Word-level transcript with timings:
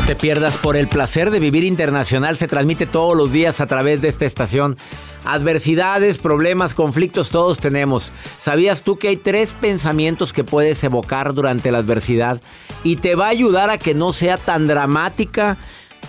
No 0.00 0.06
te 0.06 0.16
pierdas 0.16 0.56
por 0.56 0.78
el 0.78 0.88
placer 0.88 1.30
de 1.30 1.40
vivir 1.40 1.62
internacional. 1.62 2.38
Se 2.38 2.48
transmite 2.48 2.86
todos 2.86 3.14
los 3.14 3.32
días 3.32 3.60
a 3.60 3.66
través 3.66 4.00
de 4.00 4.08
esta 4.08 4.24
estación. 4.24 4.78
Adversidades, 5.26 6.16
problemas, 6.16 6.72
conflictos, 6.72 7.28
todos 7.28 7.58
tenemos. 7.58 8.10
¿Sabías 8.38 8.82
tú 8.82 8.96
que 8.96 9.08
hay 9.08 9.18
tres 9.18 9.52
pensamientos 9.52 10.32
que 10.32 10.42
puedes 10.42 10.82
evocar 10.84 11.34
durante 11.34 11.70
la 11.70 11.78
adversidad? 11.78 12.40
Y 12.82 12.96
te 12.96 13.14
va 13.14 13.26
a 13.26 13.28
ayudar 13.28 13.68
a 13.68 13.76
que 13.76 13.92
no 13.92 14.14
sea 14.14 14.38
tan 14.38 14.66
dramática 14.66 15.58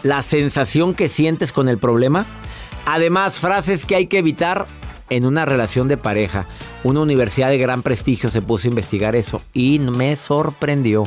la 0.03 0.21
sensación 0.21 0.93
que 0.93 1.09
sientes 1.09 1.51
con 1.51 1.67
el 1.67 1.77
problema. 1.77 2.25
Además, 2.85 3.41
frases 3.41 3.83
que 3.83 3.95
hay 3.95 4.07
que 4.07 4.19
evitar 4.19 4.67
en 5.09 5.25
una 5.25 5.43
relación 5.43 5.89
de 5.89 5.97
pareja. 5.97 6.45
Una 6.85 7.01
universidad 7.01 7.49
de 7.49 7.57
gran 7.57 7.81
prestigio 7.81 8.29
se 8.29 8.41
puso 8.41 8.69
a 8.69 8.71
investigar 8.71 9.17
eso 9.17 9.41
y 9.53 9.79
me 9.79 10.15
sorprendió 10.15 11.03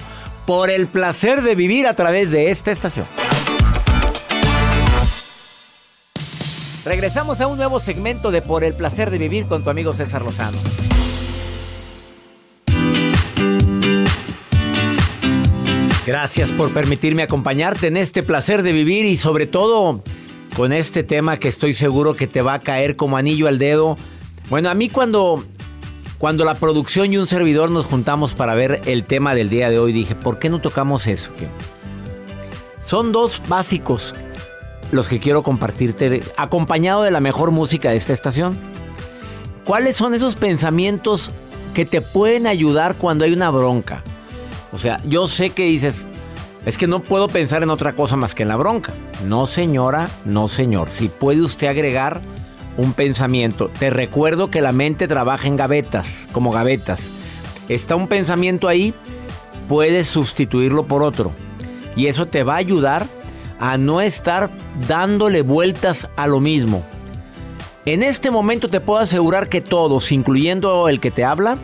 por 0.46 0.70
el 0.70 0.86
placer 0.86 1.42
de 1.42 1.54
vivir 1.54 1.86
a 1.86 1.94
través 1.94 2.30
de 2.30 2.50
esta 2.50 2.70
estación. 2.70 3.06
Regresamos 6.84 7.40
a 7.40 7.46
un 7.46 7.56
nuevo 7.56 7.80
segmento 7.80 8.30
de 8.30 8.42
Por 8.42 8.62
el 8.62 8.74
placer 8.74 9.10
de 9.10 9.16
vivir 9.16 9.46
con 9.46 9.64
tu 9.64 9.70
amigo 9.70 9.94
César 9.94 10.22
Lozano. 10.22 10.58
Gracias 16.06 16.52
por 16.52 16.74
permitirme 16.74 17.22
acompañarte 17.22 17.86
en 17.86 17.96
este 17.96 18.22
placer 18.22 18.62
de 18.62 18.72
vivir 18.72 19.06
y 19.06 19.16
sobre 19.16 19.46
todo 19.46 20.02
con 20.54 20.74
este 20.74 21.02
tema 21.02 21.38
que 21.38 21.48
estoy 21.48 21.72
seguro 21.72 22.14
que 22.14 22.26
te 22.26 22.42
va 22.42 22.54
a 22.54 22.60
caer 22.60 22.96
como 22.96 23.16
anillo 23.16 23.48
al 23.48 23.58
dedo. 23.58 23.96
Bueno, 24.50 24.68
a 24.68 24.74
mí 24.74 24.90
cuando 24.90 25.42
cuando 26.18 26.44
la 26.44 26.54
producción 26.54 27.12
y 27.12 27.18
un 27.18 27.26
servidor 27.26 27.70
nos 27.70 27.86
juntamos 27.86 28.34
para 28.34 28.54
ver 28.54 28.80
el 28.86 29.04
tema 29.04 29.34
del 29.34 29.48
día 29.48 29.70
de 29.70 29.78
hoy, 29.78 29.92
dije, 29.92 30.14
¿por 30.14 30.38
qué 30.38 30.48
no 30.48 30.60
tocamos 30.60 31.06
eso? 31.06 31.32
Son 32.80 33.12
dos 33.12 33.42
básicos 33.48 34.14
los 34.90 35.08
que 35.08 35.18
quiero 35.18 35.42
compartirte, 35.42 36.22
acompañado 36.36 37.02
de 37.02 37.10
la 37.10 37.20
mejor 37.20 37.50
música 37.50 37.90
de 37.90 37.96
esta 37.96 38.12
estación. 38.12 38.56
¿Cuáles 39.64 39.96
son 39.96 40.14
esos 40.14 40.36
pensamientos 40.36 41.30
que 41.74 41.84
te 41.84 42.00
pueden 42.00 42.46
ayudar 42.46 42.94
cuando 42.94 43.24
hay 43.24 43.32
una 43.32 43.50
bronca? 43.50 44.02
O 44.72 44.78
sea, 44.78 45.00
yo 45.04 45.26
sé 45.26 45.50
que 45.50 45.64
dices, 45.64 46.06
es 46.66 46.78
que 46.78 46.86
no 46.86 47.00
puedo 47.00 47.28
pensar 47.28 47.62
en 47.62 47.70
otra 47.70 47.94
cosa 47.94 48.16
más 48.16 48.34
que 48.34 48.42
en 48.42 48.48
la 48.48 48.56
bronca. 48.56 48.92
No, 49.26 49.46
señora, 49.46 50.08
no, 50.24 50.48
señor. 50.48 50.90
Si 50.90 51.08
puede 51.08 51.40
usted 51.40 51.66
agregar 51.66 52.20
un 52.76 52.92
pensamiento. 52.92 53.70
Te 53.78 53.90
recuerdo 53.90 54.50
que 54.50 54.60
la 54.60 54.72
mente 54.72 55.08
trabaja 55.08 55.48
en 55.48 55.56
gavetas, 55.56 56.28
como 56.32 56.50
gavetas. 56.52 57.10
Está 57.68 57.96
un 57.96 58.08
pensamiento 58.08 58.68
ahí, 58.68 58.94
puedes 59.68 60.06
sustituirlo 60.06 60.86
por 60.86 61.02
otro. 61.02 61.32
Y 61.96 62.06
eso 62.06 62.26
te 62.26 62.42
va 62.42 62.54
a 62.54 62.58
ayudar 62.58 63.06
a 63.60 63.78
no 63.78 64.00
estar 64.00 64.50
dándole 64.88 65.42
vueltas 65.42 66.08
a 66.16 66.26
lo 66.26 66.40
mismo. 66.40 66.84
En 67.86 68.02
este 68.02 68.30
momento 68.30 68.68
te 68.68 68.80
puedo 68.80 69.00
asegurar 69.00 69.48
que 69.48 69.60
todos, 69.60 70.10
incluyendo 70.10 70.88
el 70.88 71.00
que 71.00 71.10
te 71.10 71.24
habla, 71.24 71.58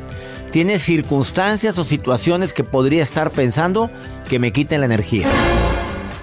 tiene 0.51 0.79
circunstancias 0.79 1.79
o 1.79 1.85
situaciones 1.85 2.53
que 2.53 2.65
podría 2.65 3.03
estar 3.03 3.31
pensando 3.31 3.91
que 4.29 4.39
me 4.39 4.53
quiten 4.53 4.81
la 4.81 4.87
energía. 4.87 5.29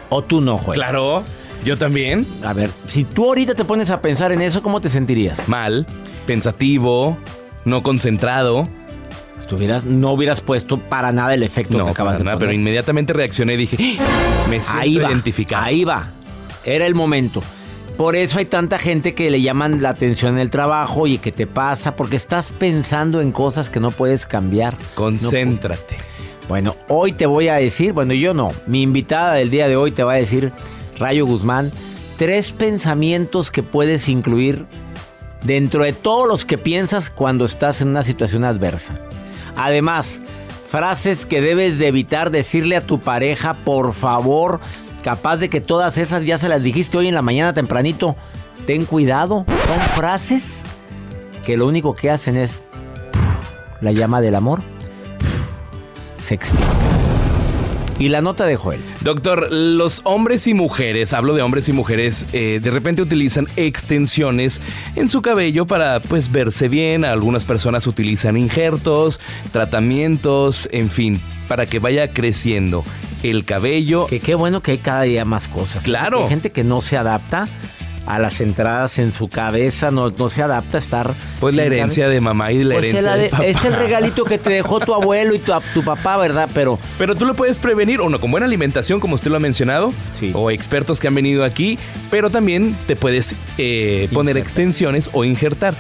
O 0.09 0.23
tú 0.23 0.41
no, 0.41 0.57
Joel. 0.57 0.77
Claro. 0.77 1.23
Yo 1.67 1.77
también. 1.77 2.25
A 2.45 2.53
ver, 2.53 2.71
si 2.87 3.03
tú 3.03 3.25
ahorita 3.25 3.53
te 3.53 3.65
pones 3.65 3.89
a 3.89 4.01
pensar 4.01 4.31
en 4.31 4.41
eso, 4.41 4.63
¿cómo 4.63 4.79
te 4.79 4.87
sentirías? 4.87 5.49
Mal, 5.49 5.85
pensativo, 6.25 7.17
no 7.65 7.83
concentrado. 7.83 8.69
No 9.83 10.13
hubieras 10.13 10.39
puesto 10.39 10.79
para 10.79 11.11
nada 11.11 11.33
el 11.33 11.43
efecto 11.43 11.83
que 11.83 11.91
acabas 11.91 12.19
de 12.19 12.23
nada, 12.23 12.39
Pero 12.39 12.53
inmediatamente 12.53 13.11
reaccioné 13.11 13.55
y 13.55 13.57
dije, 13.57 13.97
¡Ah! 13.99 14.47
me 14.49 14.61
siento 14.61 14.81
ahí 14.81 14.97
va, 14.97 15.09
identificado. 15.09 15.65
Ahí 15.65 15.83
va. 15.83 16.09
Era 16.63 16.85
el 16.85 16.95
momento. 16.95 17.43
Por 17.97 18.15
eso 18.15 18.39
hay 18.39 18.45
tanta 18.45 18.79
gente 18.79 19.13
que 19.13 19.29
le 19.29 19.41
llaman 19.41 19.81
la 19.81 19.89
atención 19.89 20.35
en 20.35 20.39
el 20.39 20.49
trabajo 20.49 21.05
y 21.05 21.17
que 21.17 21.33
te 21.33 21.47
pasa 21.47 21.97
porque 21.97 22.15
estás 22.15 22.49
pensando 22.51 23.19
en 23.19 23.33
cosas 23.33 23.69
que 23.69 23.81
no 23.81 23.91
puedes 23.91 24.25
cambiar. 24.25 24.77
Concéntrate. 24.95 25.97
bueno, 26.47 26.77
hoy 26.87 27.11
te 27.11 27.25
voy 27.25 27.49
a 27.49 27.55
decir, 27.55 27.91
bueno, 27.91 28.13
yo 28.13 28.33
no, 28.33 28.53
mi 28.67 28.81
invitada 28.83 29.33
del 29.33 29.49
día 29.49 29.67
de 29.67 29.75
hoy 29.75 29.91
te 29.91 30.03
va 30.03 30.13
a 30.13 30.17
decir 30.17 30.53
Rayo 30.97 31.25
Guzmán, 31.25 31.71
tres 32.17 32.51
pensamientos 32.51 33.51
que 33.51 33.63
puedes 33.63 34.09
incluir 34.09 34.65
dentro 35.43 35.83
de 35.83 35.93
todos 35.93 36.27
los 36.27 36.45
que 36.45 36.57
piensas 36.57 37.09
cuando 37.09 37.45
estás 37.45 37.81
en 37.81 37.89
una 37.89 38.03
situación 38.03 38.43
adversa. 38.43 38.97
Además, 39.55 40.21
frases 40.67 41.25
que 41.25 41.41
debes 41.41 41.79
de 41.79 41.87
evitar 41.87 42.31
decirle 42.31 42.75
a 42.75 42.85
tu 42.85 42.99
pareja, 42.99 43.53
por 43.53 43.93
favor, 43.93 44.59
capaz 45.03 45.37
de 45.37 45.49
que 45.49 45.61
todas 45.61 45.97
esas 45.97 46.25
ya 46.25 46.37
se 46.37 46.49
las 46.49 46.63
dijiste 46.63 46.97
hoy 46.97 47.07
en 47.07 47.15
la 47.15 47.21
mañana 47.21 47.53
tempranito. 47.53 48.15
Ten 48.65 48.85
cuidado, 48.85 49.45
son 49.67 49.79
frases 49.95 50.65
que 51.45 51.55
lo 51.55 51.65
único 51.67 51.95
que 51.95 52.11
hacen 52.11 52.35
es 52.35 52.59
la 53.79 53.91
llama 53.91 54.19
del 54.19 54.35
amor. 54.35 54.61
Sexto. 56.17 56.57
Y 57.99 58.09
la 58.09 58.21
nota 58.21 58.45
de 58.45 58.55
Joel. 58.55 58.79
Doctor, 59.01 59.51
los 59.51 60.01
hombres 60.03 60.45
y 60.45 60.53
mujeres, 60.53 61.13
hablo 61.13 61.33
de 61.33 61.41
hombres 61.41 61.67
y 61.67 61.73
mujeres, 61.73 62.27
eh, 62.31 62.59
de 62.61 62.69
repente 62.69 63.01
utilizan 63.01 63.47
extensiones 63.55 64.61
en 64.95 65.09
su 65.09 65.23
cabello 65.23 65.65
para 65.65 65.99
pues 66.01 66.31
verse 66.31 66.67
bien. 66.67 67.05
Algunas 67.05 67.45
personas 67.45 67.87
utilizan 67.87 68.37
injertos, 68.37 69.19
tratamientos, 69.51 70.69
en 70.71 70.89
fin, 70.89 71.21
para 71.47 71.65
que 71.65 71.79
vaya 71.79 72.11
creciendo 72.11 72.83
el 73.23 73.45
cabello. 73.45 74.05
Que 74.05 74.19
qué 74.19 74.35
bueno 74.35 74.61
que 74.61 74.71
hay 74.71 74.77
cada 74.77 75.01
día 75.03 75.25
más 75.25 75.47
cosas. 75.47 75.83
Claro. 75.83 76.23
Hay 76.23 76.29
gente 76.29 76.51
que 76.51 76.63
no 76.63 76.81
se 76.81 76.97
adapta 76.97 77.49
a 78.07 78.19
las 78.19 78.39
entradas 78.41 78.99
en 78.99 79.11
su 79.11 79.27
cabeza, 79.27 79.91
no, 79.91 80.09
no 80.09 80.29
se 80.29 80.41
adapta 80.41 80.77
a 80.77 80.79
estar. 80.79 81.13
Pues 81.39 81.55
la 81.55 81.65
herencia 81.65 82.07
de 82.07 82.21
mamá 82.21 82.51
y 82.53 82.63
la 82.63 82.75
pues 82.75 82.85
herencia 82.85 83.15
de, 83.15 83.29
papá. 83.29 83.45
Este 83.45 83.67
es 83.67 83.73
el 83.73 83.79
regalito 83.79 84.23
que 84.23 84.37
te 84.37 84.49
dejó 84.49 84.79
tu 84.79 84.93
abuelo 84.93 85.35
y 85.35 85.39
tu, 85.39 85.51
tu, 85.73 85.83
papá, 85.83 86.17
¿verdad? 86.17 86.49
Pero. 86.53 86.79
Pero 86.97 87.15
tú 87.15 87.25
lo 87.25 87.35
puedes 87.35 87.59
prevenir, 87.59 87.99
o 87.99 88.09
no, 88.09 88.19
con 88.19 88.31
buena 88.31 88.45
alimentación, 88.45 88.99
como 88.99 89.15
usted 89.15 89.29
lo 89.29 89.37
ha 89.37 89.41
mencionado, 89.41 89.89
sí. 90.13 90.31
o 90.33 90.49
expertos 90.49 90.99
que 90.99 91.07
han 91.09 91.15
venido 91.15 91.43
aquí, 91.43 91.77
pero 92.09 92.29
también 92.29 92.75
te 92.87 92.95
puedes 92.95 93.35
eh, 93.57 94.07
poner 94.13 94.37
extensiones 94.37 95.09
o 95.11 95.25
injertar. 95.25 95.75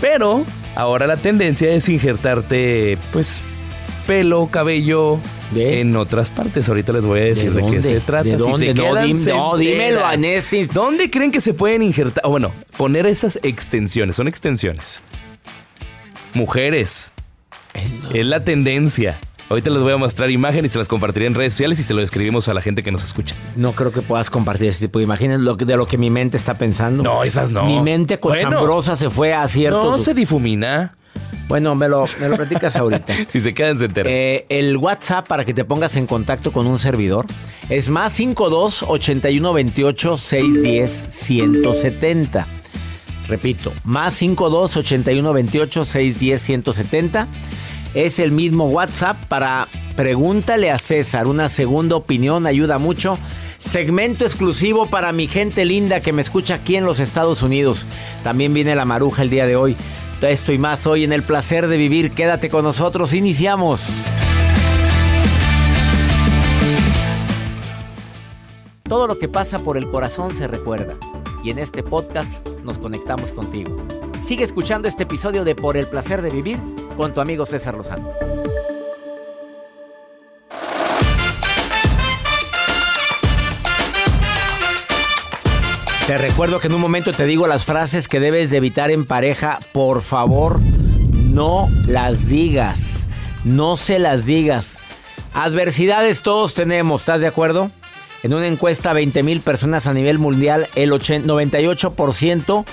Pero 0.00 0.44
ahora 0.76 1.06
la 1.08 1.16
tendencia 1.16 1.70
es 1.72 1.88
injertarte, 1.88 2.96
pues, 3.12 3.42
pelo, 4.06 4.48
cabello, 4.50 5.18
en 5.54 5.96
otras 5.96 6.30
partes. 6.30 6.68
Ahorita 6.68 6.92
les 6.92 7.04
voy 7.04 7.20
a 7.20 7.24
decir 7.24 7.52
de, 7.52 7.66
qué 7.66 7.82
se 7.82 8.00
trata. 8.00 8.24
¿De 8.24 8.36
dónde? 8.36 8.74
no, 8.74 9.56
dímelo, 9.56 10.04
Anestis. 10.04 10.72
¿Dónde 10.72 11.10
creen 11.10 11.30
que 11.30 11.40
se 11.40 11.54
pueden 11.54 11.82
injertar? 11.82 12.24
O 12.26 12.30
bueno, 12.30 12.52
poner 12.76 13.06
esas 13.06 13.38
extensiones. 13.42 14.16
Son 14.16 14.28
extensiones. 14.28 15.00
Mujeres. 16.34 17.12
Es 18.12 18.26
la 18.26 18.44
tendencia. 18.44 19.18
Ahorita 19.48 19.68
les 19.68 19.82
voy 19.82 19.92
a 19.92 19.98
mostrar 19.98 20.30
imágenes 20.30 20.70
y 20.70 20.72
se 20.72 20.78
las 20.78 20.88
compartiré 20.88 21.26
en 21.26 21.34
redes 21.34 21.52
sociales 21.52 21.78
y 21.78 21.82
se 21.82 21.92
lo 21.92 22.00
escribimos 22.00 22.48
a 22.48 22.54
la 22.54 22.62
gente 22.62 22.82
que 22.82 22.90
nos 22.90 23.04
escucha. 23.04 23.34
No 23.54 23.72
creo 23.72 23.92
que 23.92 24.00
puedas 24.00 24.30
compartir 24.30 24.68
ese 24.68 24.86
tipo 24.86 24.98
de 24.98 25.04
imágenes 25.04 25.40
de 25.40 25.76
lo 25.76 25.86
que 25.86 25.98
mi 25.98 26.08
mente 26.08 26.38
está 26.38 26.56
pensando. 26.56 27.02
No, 27.02 27.22
esas 27.22 27.50
no. 27.50 27.64
Mi 27.64 27.80
mente 27.80 28.18
cochambrosa 28.18 28.96
se 28.96 29.10
fue 29.10 29.34
a 29.34 29.46
cierto. 29.46 29.84
No 29.84 29.98
se 29.98 30.14
difumina. 30.14 30.94
Bueno, 31.48 31.74
me 31.74 31.88
lo, 31.88 32.04
me 32.20 32.28
lo 32.28 32.36
platicas 32.36 32.76
ahorita. 32.76 33.14
si 33.28 33.40
se 33.40 33.52
quedan, 33.52 33.78
se 33.78 33.86
enteran. 33.86 34.12
Eh, 34.12 34.46
el 34.48 34.76
WhatsApp 34.76 35.26
para 35.28 35.44
que 35.44 35.52
te 35.54 35.64
pongas 35.64 35.96
en 35.96 36.06
contacto 36.06 36.52
con 36.52 36.66
un 36.66 36.78
servidor 36.78 37.26
es 37.68 37.90
más 37.90 38.12
52 38.14 38.84
81 38.84 39.52
28 39.52 40.18
610 40.18 41.06
170. 41.08 42.46
Repito, 43.28 43.72
más 43.84 44.14
52 44.14 44.76
81 44.76 45.32
28 45.32 45.84
610 45.84 46.42
170. 46.42 47.28
Es 47.94 48.18
el 48.18 48.32
mismo 48.32 48.68
WhatsApp 48.68 49.22
para 49.26 49.68
pregúntale 49.96 50.70
a 50.70 50.78
César. 50.78 51.26
Una 51.26 51.48
segunda 51.48 51.96
opinión 51.96 52.46
ayuda 52.46 52.78
mucho. 52.78 53.18
Segmento 53.58 54.24
exclusivo 54.24 54.86
para 54.86 55.12
mi 55.12 55.28
gente 55.28 55.64
linda 55.64 56.00
que 56.00 56.12
me 56.12 56.22
escucha 56.22 56.54
aquí 56.54 56.76
en 56.76 56.84
los 56.84 57.00
Estados 57.00 57.42
Unidos. 57.42 57.86
También 58.24 58.54
viene 58.54 58.74
la 58.74 58.84
maruja 58.84 59.22
el 59.22 59.30
día 59.30 59.46
de 59.46 59.56
hoy. 59.56 59.76
Esto 60.30 60.52
y 60.52 60.58
más 60.58 60.86
hoy 60.86 61.02
en 61.04 61.12
el 61.12 61.22
placer 61.22 61.66
de 61.66 61.76
vivir. 61.76 62.12
Quédate 62.12 62.48
con 62.48 62.62
nosotros, 62.64 63.12
iniciamos. 63.12 63.88
Todo 68.84 69.06
lo 69.06 69.18
que 69.18 69.28
pasa 69.28 69.58
por 69.58 69.76
el 69.76 69.90
corazón 69.90 70.34
se 70.34 70.46
recuerda 70.46 70.96
y 71.42 71.50
en 71.50 71.58
este 71.58 71.82
podcast 71.82 72.46
nos 72.62 72.78
conectamos 72.78 73.32
contigo. 73.32 73.76
Sigue 74.22 74.44
escuchando 74.44 74.86
este 74.86 75.02
episodio 75.02 75.44
de 75.44 75.54
Por 75.54 75.76
el 75.76 75.88
placer 75.88 76.22
de 76.22 76.30
vivir 76.30 76.58
con 76.96 77.12
tu 77.12 77.20
amigo 77.20 77.44
César 77.44 77.74
Lozano. 77.74 78.08
Te 86.12 86.18
recuerdo 86.18 86.60
que 86.60 86.66
en 86.66 86.74
un 86.74 86.80
momento 86.82 87.14
te 87.14 87.24
digo 87.24 87.46
las 87.46 87.64
frases 87.64 88.06
que 88.06 88.20
debes 88.20 88.50
de 88.50 88.58
evitar 88.58 88.90
en 88.90 89.06
pareja. 89.06 89.60
Por 89.72 90.02
favor, 90.02 90.60
no 90.60 91.70
las 91.86 92.28
digas. 92.28 93.08
No 93.44 93.78
se 93.78 93.98
las 93.98 94.26
digas. 94.26 94.76
Adversidades 95.32 96.20
todos 96.20 96.52
tenemos, 96.52 97.00
¿estás 97.00 97.20
de 97.22 97.28
acuerdo? 97.28 97.70
En 98.22 98.34
una 98.34 98.46
encuesta 98.46 98.90
a 98.90 98.92
20 98.92 99.22
mil 99.22 99.40
personas 99.40 99.86
a 99.86 99.94
nivel 99.94 100.18
mundial, 100.18 100.68
el 100.74 100.90
98% 100.90 102.64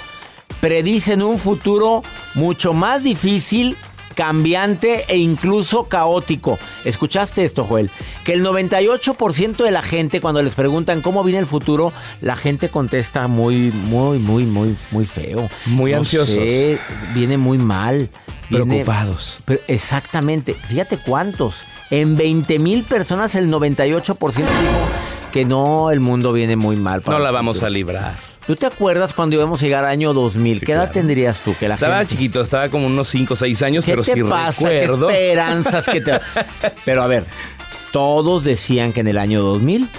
predicen 0.60 1.22
un 1.22 1.40
futuro 1.40 2.04
mucho 2.36 2.74
más 2.74 3.04
difícil 3.04 3.78
cambiante 4.20 5.06
e 5.08 5.18
incluso 5.18 5.86
caótico. 5.86 6.60
¿Escuchaste 6.84 7.46
esto, 7.46 7.64
Joel? 7.64 7.90
Que 8.26 8.34
el 8.34 8.44
98% 8.46 9.64
de 9.64 9.72
la 9.72 9.82
gente 9.82 10.20
cuando 10.20 10.44
les 10.44 10.56
preguntan 10.56 11.00
cómo 11.00 11.24
viene 11.24 11.40
el 11.40 11.46
futuro, 11.46 11.94
la 12.20 12.36
gente 12.36 12.68
contesta 12.68 13.30
muy, 13.30 13.72
muy, 13.72 14.20
muy, 14.20 14.44
muy, 14.44 14.76
muy 14.92 15.06
feo. 15.06 15.48
Muy 15.68 15.94
ansiosos. 15.94 16.44
viene 17.14 17.38
muy 17.38 17.60
mal. 17.60 18.10
Preocupados. 18.50 19.40
exactamente. 19.70 20.54
Fíjate 20.54 20.98
cuántos. 20.98 21.64
En 21.90 22.18
20 22.18 22.60
mil 22.60 22.84
personas 22.84 23.36
el 23.36 23.50
98% 23.50 24.34
dijo 24.34 24.50
que 25.32 25.46
no, 25.46 25.92
el 25.92 26.02
mundo 26.02 26.34
viene 26.34 26.58
muy 26.58 26.76
mal. 26.76 27.02
no 27.08 27.20
la 27.20 27.32
vamos 27.32 27.64
a 27.64 27.70
librar. 27.70 28.29
¿Tú 28.46 28.56
te 28.56 28.66
acuerdas 28.66 29.14
cuando 29.14 29.36
íbamos 29.36 29.62
a 29.62 29.66
llegar 29.66 29.86
al 29.86 29.92
año 29.92 30.14
2000? 30.14 30.62
¿Qué 30.62 30.72
edad 30.72 30.92
tendrías 30.92 31.42
tú? 31.42 31.56
Que 31.60 31.68
la 31.68 31.76
estaba 31.76 32.06
chiquito, 32.06 32.42
estaba 32.42 32.70
como 32.70 32.88
unos 32.88 33.08
5 33.10 33.34
o 33.34 33.38
6 33.38 33.62
años, 33.64 33.86
pero 33.86 34.04
te 34.04 34.14
sí 34.14 34.24
pasa? 34.24 34.70
recuerdo. 34.70 35.08
¿Qué 35.08 35.30
esperanzas 35.32 35.86
que 35.88 36.02
te... 36.02 36.20
Pero 36.86 37.04
a 37.04 37.08
ver, 37.08 37.26
todos 37.92 38.44
decían 38.44 38.94
que 38.94 39.02
en 39.02 39.08
el 39.08 39.18
año 39.18 39.42
2000 39.42 39.90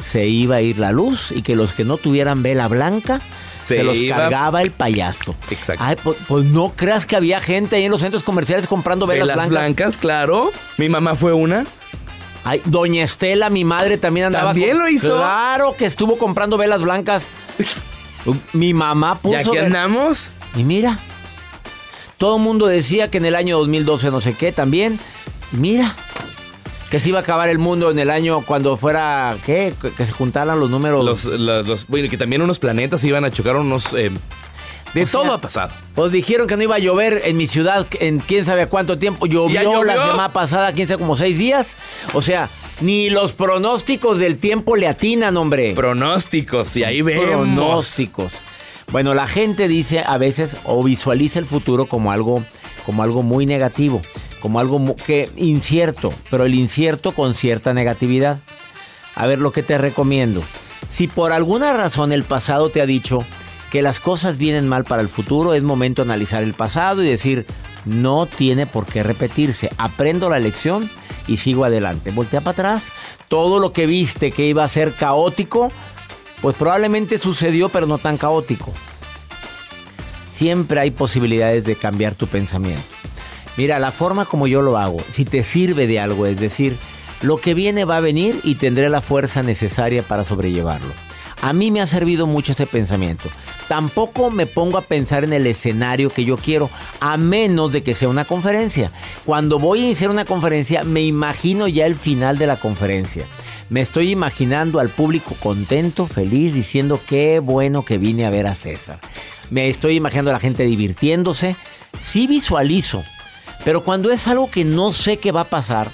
se 0.00 0.26
iba 0.26 0.56
a 0.56 0.60
ir 0.60 0.78
la 0.78 0.92
luz 0.92 1.32
y 1.32 1.42
que 1.42 1.56
los 1.56 1.72
que 1.72 1.84
no 1.84 1.96
tuvieran 1.96 2.42
vela 2.42 2.68
blanca 2.68 3.20
se, 3.60 3.82
los 3.82 3.98
cargaba 4.08 4.62
el 4.62 4.70
payaso. 4.70 5.34
Exacto. 5.50 5.82
Ay, 5.84 5.96
pues, 6.02 6.16
pues, 6.28 6.44
no 6.44 6.72
creas 6.76 7.06
que 7.06 7.16
había 7.16 7.40
gente 7.40 7.76
ahí 7.76 7.84
en 7.84 7.90
los 7.90 8.00
centros 8.00 8.22
comerciales 8.22 8.66
comprando 8.66 9.06
velas, 9.06 9.26
velas 9.26 9.48
blancas. 9.48 9.98
claro. 9.98 10.52
Mi 10.76 10.88
mamá 10.88 11.14
fue 11.16 11.32
una. 11.32 11.64
Ay, 12.48 12.62
Doña 12.64 13.04
Estela, 13.04 13.50
mi 13.50 13.62
madre 13.62 13.98
también 13.98 14.26
andaba. 14.26 14.52
¿También 14.52 14.78
lo 14.78 14.88
hizo? 14.88 15.18
Claro 15.18 15.74
que 15.76 15.84
estuvo 15.84 16.16
comprando 16.16 16.56
velas 16.56 16.80
blancas. 16.80 17.28
Mi 18.54 18.72
mamá 18.72 19.18
puso. 19.18 19.36
¿Y 19.36 19.36
aquí 19.36 19.58
andamos? 19.58 20.30
Y 20.56 20.64
mira, 20.64 20.98
todo 22.16 22.36
el 22.36 22.42
mundo 22.42 22.66
decía 22.66 23.10
que 23.10 23.18
en 23.18 23.26
el 23.26 23.34
año 23.34 23.58
2012 23.58 24.10
no 24.10 24.22
sé 24.22 24.32
qué 24.32 24.50
también. 24.50 24.98
Y 25.52 25.58
mira, 25.58 25.94
que 26.90 26.98
se 27.00 27.10
iba 27.10 27.18
a 27.18 27.22
acabar 27.22 27.50
el 27.50 27.58
mundo 27.58 27.90
en 27.90 27.98
el 27.98 28.08
año 28.08 28.40
cuando 28.40 28.78
fuera, 28.78 29.36
¿qué? 29.44 29.74
Que 29.98 30.06
se 30.06 30.12
juntaran 30.12 30.58
los 30.58 30.70
números. 30.70 31.04
Los, 31.04 31.26
los, 31.26 31.86
bueno, 31.86 32.08
que 32.08 32.16
también 32.16 32.40
unos 32.40 32.58
planetas 32.58 33.04
iban 33.04 33.26
a 33.26 33.30
chocar 33.30 33.56
unos... 33.56 33.92
Eh, 33.92 34.10
de 34.94 35.06
todo 35.06 35.32
ha 35.32 35.40
pasado. 35.40 35.72
Pues 35.94 36.12
dijeron 36.12 36.46
que 36.46 36.56
no 36.56 36.62
iba 36.62 36.76
a 36.76 36.78
llover 36.78 37.22
en 37.24 37.36
mi 37.36 37.46
ciudad 37.46 37.86
en 38.00 38.18
quién 38.20 38.44
sabe 38.44 38.66
cuánto 38.66 38.98
tiempo. 38.98 39.26
Llovió, 39.26 39.84
la 39.84 39.94
semana 39.94 40.28
pasada, 40.30 40.72
quién 40.72 40.88
sabe, 40.88 41.00
como 41.00 41.16
seis 41.16 41.38
días. 41.38 41.76
O 42.14 42.22
sea, 42.22 42.48
ni 42.80 43.10
los 43.10 43.32
pronósticos 43.32 44.18
del 44.18 44.38
tiempo 44.38 44.76
le 44.76 44.88
atinan, 44.88 45.36
hombre. 45.36 45.74
Pronósticos, 45.74 46.76
y 46.76 46.84
ahí 46.84 47.02
vemos. 47.02 47.26
Pronósticos. 47.26 48.32
Bueno, 48.90 49.14
la 49.14 49.26
gente 49.26 49.68
dice 49.68 50.02
a 50.06 50.16
veces 50.16 50.56
o 50.64 50.82
visualiza 50.82 51.38
el 51.38 51.44
futuro 51.44 51.86
como 51.86 52.10
algo, 52.10 52.42
como 52.86 53.02
algo 53.02 53.22
muy 53.22 53.44
negativo, 53.44 54.00
como 54.40 54.60
algo 54.60 54.96
que 54.96 55.28
incierto, 55.36 56.10
pero 56.30 56.46
el 56.46 56.54
incierto 56.54 57.12
con 57.12 57.34
cierta 57.34 57.74
negatividad. 57.74 58.40
A 59.14 59.26
ver 59.26 59.40
lo 59.40 59.50
que 59.50 59.62
te 59.62 59.76
recomiendo. 59.76 60.42
Si 60.90 61.08
por 61.08 61.32
alguna 61.32 61.72
razón 61.72 62.12
el 62.12 62.22
pasado 62.22 62.70
te 62.70 62.80
ha 62.80 62.86
dicho 62.86 63.18
que 63.70 63.82
las 63.82 64.00
cosas 64.00 64.38
vienen 64.38 64.66
mal 64.66 64.84
para 64.84 65.02
el 65.02 65.08
futuro, 65.08 65.54
es 65.54 65.62
momento 65.62 66.02
de 66.02 66.10
analizar 66.10 66.42
el 66.42 66.54
pasado 66.54 67.02
y 67.02 67.08
decir, 67.08 67.46
no 67.84 68.26
tiene 68.26 68.66
por 68.66 68.86
qué 68.86 69.02
repetirse. 69.02 69.70
Aprendo 69.76 70.30
la 70.30 70.38
lección 70.38 70.88
y 71.26 71.36
sigo 71.36 71.64
adelante. 71.64 72.10
Voltea 72.10 72.40
para 72.40 72.52
atrás. 72.52 72.92
Todo 73.28 73.60
lo 73.60 73.72
que 73.72 73.86
viste 73.86 74.32
que 74.32 74.46
iba 74.46 74.64
a 74.64 74.68
ser 74.68 74.92
caótico, 74.94 75.70
pues 76.40 76.56
probablemente 76.56 77.18
sucedió, 77.18 77.68
pero 77.68 77.86
no 77.86 77.98
tan 77.98 78.16
caótico. 78.16 78.72
Siempre 80.32 80.80
hay 80.80 80.90
posibilidades 80.90 81.64
de 81.64 81.76
cambiar 81.76 82.14
tu 82.14 82.26
pensamiento. 82.26 82.82
Mira, 83.56 83.78
la 83.80 83.90
forma 83.90 84.24
como 84.24 84.46
yo 84.46 84.62
lo 84.62 84.78
hago, 84.78 84.98
si 85.12 85.24
te 85.24 85.42
sirve 85.42 85.88
de 85.88 85.98
algo, 85.98 86.26
es 86.26 86.38
decir, 86.38 86.76
lo 87.22 87.38
que 87.38 87.54
viene 87.54 87.84
va 87.84 87.96
a 87.96 88.00
venir 88.00 88.38
y 88.44 88.54
tendré 88.54 88.88
la 88.88 89.00
fuerza 89.00 89.42
necesaria 89.42 90.04
para 90.04 90.22
sobrellevarlo. 90.22 91.07
A 91.40 91.52
mí 91.52 91.70
me 91.70 91.80
ha 91.80 91.86
servido 91.86 92.26
mucho 92.26 92.52
ese 92.52 92.66
pensamiento. 92.66 93.28
Tampoco 93.68 94.30
me 94.30 94.46
pongo 94.46 94.78
a 94.78 94.82
pensar 94.82 95.24
en 95.24 95.32
el 95.32 95.46
escenario 95.46 96.10
que 96.10 96.24
yo 96.24 96.36
quiero, 96.36 96.70
a 97.00 97.16
menos 97.16 97.72
de 97.72 97.82
que 97.82 97.94
sea 97.94 98.08
una 98.08 98.24
conferencia. 98.24 98.90
Cuando 99.24 99.58
voy 99.58 99.80
a 99.80 99.84
iniciar 99.84 100.10
una 100.10 100.24
conferencia, 100.24 100.82
me 100.82 101.02
imagino 101.02 101.68
ya 101.68 101.86
el 101.86 101.94
final 101.94 102.38
de 102.38 102.46
la 102.46 102.56
conferencia. 102.56 103.24
Me 103.70 103.82
estoy 103.82 104.10
imaginando 104.10 104.80
al 104.80 104.88
público 104.88 105.36
contento, 105.40 106.06
feliz, 106.06 106.54
diciendo 106.54 106.98
qué 107.06 107.38
bueno 107.38 107.84
que 107.84 107.98
vine 107.98 108.24
a 108.24 108.30
ver 108.30 108.46
a 108.46 108.54
César. 108.54 108.98
Me 109.50 109.68
estoy 109.68 109.96
imaginando 109.96 110.30
a 110.30 110.34
la 110.34 110.40
gente 110.40 110.64
divirtiéndose. 110.64 111.54
Sí 111.98 112.26
visualizo. 112.26 113.04
Pero 113.64 113.82
cuando 113.84 114.10
es 114.10 114.26
algo 114.26 114.50
que 114.50 114.64
no 114.64 114.92
sé 114.92 115.18
qué 115.18 115.32
va 115.32 115.42
a 115.42 115.44
pasar, 115.44 115.88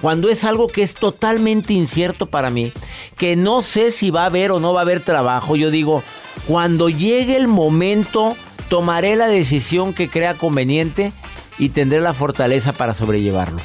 cuando 0.00 0.28
es 0.28 0.44
algo 0.44 0.68
que 0.68 0.82
es 0.82 0.94
totalmente 0.94 1.72
incierto 1.72 2.26
para 2.26 2.50
mí, 2.50 2.72
que 3.16 3.36
no 3.36 3.62
sé 3.62 3.90
si 3.90 4.10
va 4.10 4.22
a 4.22 4.26
haber 4.26 4.52
o 4.52 4.60
no 4.60 4.72
va 4.72 4.80
a 4.80 4.82
haber 4.82 5.00
trabajo, 5.00 5.56
yo 5.56 5.70
digo, 5.70 6.02
cuando 6.46 6.88
llegue 6.88 7.36
el 7.36 7.48
momento, 7.48 8.36
tomaré 8.68 9.16
la 9.16 9.26
decisión 9.26 9.92
que 9.92 10.08
crea 10.08 10.34
conveniente 10.34 11.12
y 11.58 11.70
tendré 11.70 12.00
la 12.00 12.14
fortaleza 12.14 12.72
para 12.72 12.94
sobrellevarlo. 12.94 13.58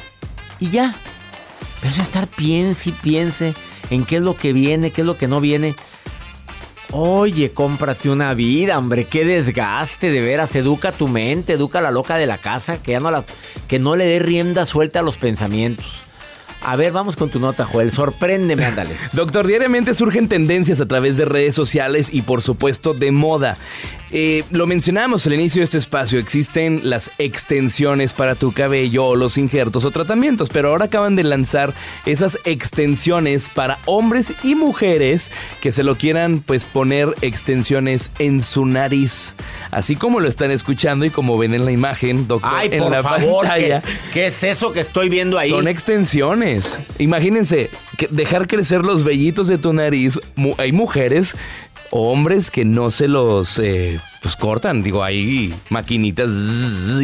Y 0.58 0.70
ya. 0.70 0.94
Pero 1.80 1.94
es 1.94 1.98
estar 2.00 2.26
piense 2.26 2.90
y 2.90 2.92
piense 2.92 3.54
en 3.90 4.04
qué 4.04 4.16
es 4.16 4.22
lo 4.22 4.36
que 4.36 4.52
viene, 4.52 4.90
qué 4.90 5.02
es 5.02 5.06
lo 5.06 5.16
que 5.16 5.28
no 5.28 5.40
viene. 5.40 5.74
Oye, 6.92 7.50
cómprate 7.50 8.10
una 8.10 8.32
vida, 8.34 8.78
hombre, 8.78 9.04
qué 9.04 9.24
desgaste, 9.24 10.10
de 10.10 10.20
veras, 10.20 10.54
educa 10.54 10.92
tu 10.92 11.08
mente, 11.08 11.54
educa 11.54 11.80
a 11.80 11.82
la 11.82 11.90
loca 11.90 12.16
de 12.16 12.26
la 12.26 12.38
casa, 12.38 12.82
que 12.82 12.92
ya 12.92 13.00
no 13.00 13.10
la, 13.10 13.24
que 13.66 13.78
no 13.78 13.96
le 13.96 14.06
dé 14.06 14.18
rienda 14.18 14.64
suelta 14.66 15.00
a 15.00 15.02
los 15.02 15.16
pensamientos. 15.16 16.05
A 16.68 16.74
ver, 16.74 16.90
vamos 16.90 17.14
con 17.14 17.30
tu 17.30 17.38
nota, 17.38 17.64
Joel. 17.64 17.92
Sorpréndeme, 17.92 18.64
ándale. 18.64 18.90
Doctor, 19.12 19.46
diariamente 19.46 19.94
surgen 19.94 20.28
tendencias 20.28 20.80
a 20.80 20.86
través 20.86 21.16
de 21.16 21.24
redes 21.24 21.54
sociales 21.54 22.10
y, 22.12 22.22
por 22.22 22.42
supuesto, 22.42 22.92
de 22.92 23.12
moda. 23.12 23.56
Eh, 24.10 24.42
lo 24.50 24.66
mencionamos 24.66 25.26
al 25.26 25.34
inicio 25.34 25.60
de 25.60 25.64
este 25.64 25.78
espacio, 25.78 26.18
existen 26.20 26.80
las 26.84 27.10
extensiones 27.18 28.14
para 28.14 28.36
tu 28.36 28.52
cabello, 28.52 29.16
los 29.16 29.36
injertos 29.36 29.84
o 29.84 29.90
tratamientos, 29.90 30.48
pero 30.48 30.70
ahora 30.70 30.84
acaban 30.86 31.16
de 31.16 31.24
lanzar 31.24 31.74
esas 32.04 32.38
extensiones 32.44 33.48
para 33.48 33.78
hombres 33.84 34.32
y 34.44 34.54
mujeres 34.54 35.32
que 35.60 35.72
se 35.72 35.82
lo 35.82 35.96
quieran 35.96 36.40
pues 36.40 36.66
poner 36.66 37.14
extensiones 37.20 38.12
en 38.20 38.42
su 38.42 38.64
nariz. 38.64 39.34
Así 39.72 39.96
como 39.96 40.20
lo 40.20 40.28
están 40.28 40.52
escuchando 40.52 41.04
y 41.04 41.10
como 41.10 41.36
ven 41.36 41.54
en 41.54 41.64
la 41.64 41.72
imagen, 41.72 42.28
doctor, 42.28 42.50
Ay, 42.54 42.70
en 42.72 42.88
la 42.88 43.02
pantalla. 43.02 43.82
¿qué, 44.12 44.26
es 44.26 44.44
eso 44.44 44.72
que 44.72 44.80
estoy 44.80 45.08
viendo 45.08 45.36
ahí? 45.36 45.50
Son 45.50 45.66
extensiones. 45.66 46.55
Imagínense, 46.98 47.70
dejar 48.10 48.46
crecer 48.46 48.84
los 48.84 49.04
vellitos 49.04 49.48
de 49.48 49.58
tu 49.58 49.72
nariz. 49.72 50.18
Hay 50.58 50.72
mujeres 50.72 51.34
hombres 51.90 52.50
que 52.50 52.64
no 52.64 52.90
se 52.90 53.08
los 53.08 53.58
eh, 53.58 53.98
pues 54.22 54.36
cortan. 54.36 54.82
Digo, 54.82 55.02
hay 55.04 55.54
maquinitas, 55.70 56.30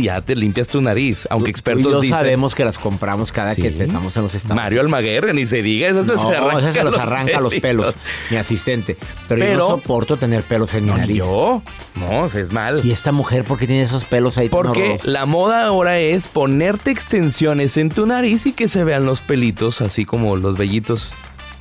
ya 0.01 0.21
te 0.21 0.35
limpias 0.35 0.69
tu 0.69 0.81
nariz. 0.81 1.27
Aunque 1.31 1.51
expertos 1.51 2.05
y 2.05 2.09
sabemos 2.09 2.55
que 2.55 2.65
las 2.65 2.79
compramos 2.79 3.33
cada 3.33 3.55
que 3.55 3.69
estamos 3.69 4.17
en 4.17 4.23
los 4.23 4.35
Estados 4.35 4.57
Mario 4.57 4.81
Almaguer, 4.81 5.35
ni 5.35 5.47
se 5.47 5.63
diga, 5.63 5.89
eso 5.89 6.05
se 6.05 6.37
arranca, 6.37 6.73
se 6.73 6.83
los 6.83 6.95
arranca 6.95 7.41
los 7.41 7.55
pelos. 7.57 7.95
Mi 8.31 8.37
asistente. 8.37 8.97
Pero, 9.29 9.45
yo 9.45 9.57
no 9.57 9.69
soporto 9.69 10.17
tener 10.17 10.43
pelos 10.43 10.75
en 10.75 10.87
mi 10.87 10.91
nariz. 10.91 11.19
Yo, 11.19 11.63
no, 11.97 12.27
es 12.27 12.53
mal. 12.53 12.85
¿Y 12.85 12.91
esta 12.91 13.13
mujer 13.13 13.45
por 13.45 13.59
qué 13.59 13.67
tiene 13.67 13.83
esos 13.83 14.05
pelos 14.05 14.39
ahí 14.39 14.49
Porque 14.49 14.99
la 15.05 15.27
moda 15.27 15.67
ahora 15.67 15.99
es 15.99 16.29
ponerte 16.29 16.91
extensiones 16.91 17.77
en 17.77 17.91
tu 17.91 18.07
nariz 18.07 18.47
y 18.47 18.53
que 18.53 18.69
se 18.69 18.85
vean 18.85 19.07
los 19.07 19.21
pelitos, 19.21 19.81
así 19.81 20.05
como 20.05 20.37
los 20.37 20.57
vellitos 20.57 21.13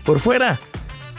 por 0.04 0.20
fuera. 0.20 0.60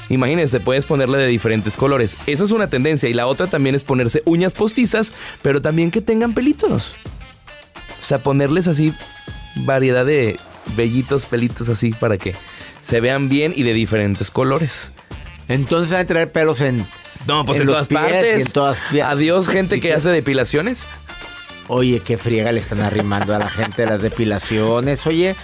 Imagínense, 0.08 0.60
puedes 0.60 0.86
ponerle 0.86 1.18
de 1.18 1.26
diferentes 1.26 1.76
colores. 1.76 2.16
Esa 2.26 2.44
es 2.44 2.50
una 2.50 2.68
tendencia. 2.68 3.08
Y 3.08 3.14
la 3.14 3.26
otra 3.26 3.46
también 3.46 3.74
es 3.74 3.84
ponerse 3.84 4.22
uñas 4.24 4.54
postizas, 4.54 5.12
pero 5.42 5.62
también 5.62 5.90
que 5.90 6.00
tengan 6.00 6.34
pelitos. 6.34 6.96
O 8.00 8.04
sea, 8.04 8.18
ponerles 8.18 8.68
así 8.68 8.92
variedad 9.56 10.04
de 10.04 10.38
vellitos, 10.76 11.26
pelitos 11.26 11.68
así 11.68 11.90
para 11.92 12.18
que 12.18 12.34
se 12.80 13.00
vean 13.00 13.28
bien 13.28 13.52
y 13.56 13.62
de 13.62 13.72
diferentes 13.72 14.30
colores. 14.30 14.92
Entonces 15.48 15.94
hay 15.94 16.04
que 16.04 16.08
traer 16.08 16.32
pelos 16.32 16.60
en. 16.60 16.84
No, 17.26 17.44
pues 17.44 17.60
en, 17.60 17.66
todas 17.66 17.88
partes. 17.88 18.46
En 18.46 18.52
todas 18.52 18.80
Adiós, 19.04 19.48
gente 19.48 19.80
que 19.80 19.92
hace 19.94 20.10
depilaciones. 20.10 20.86
Oye, 21.68 22.00
qué 22.00 22.18
friega 22.18 22.52
le 22.52 22.58
están 22.58 22.80
arrimando 22.80 23.34
a 23.34 23.38
la 23.38 23.48
gente 23.48 23.86
las 23.86 24.02
depilaciones. 24.02 25.06
Oye, 25.06 25.36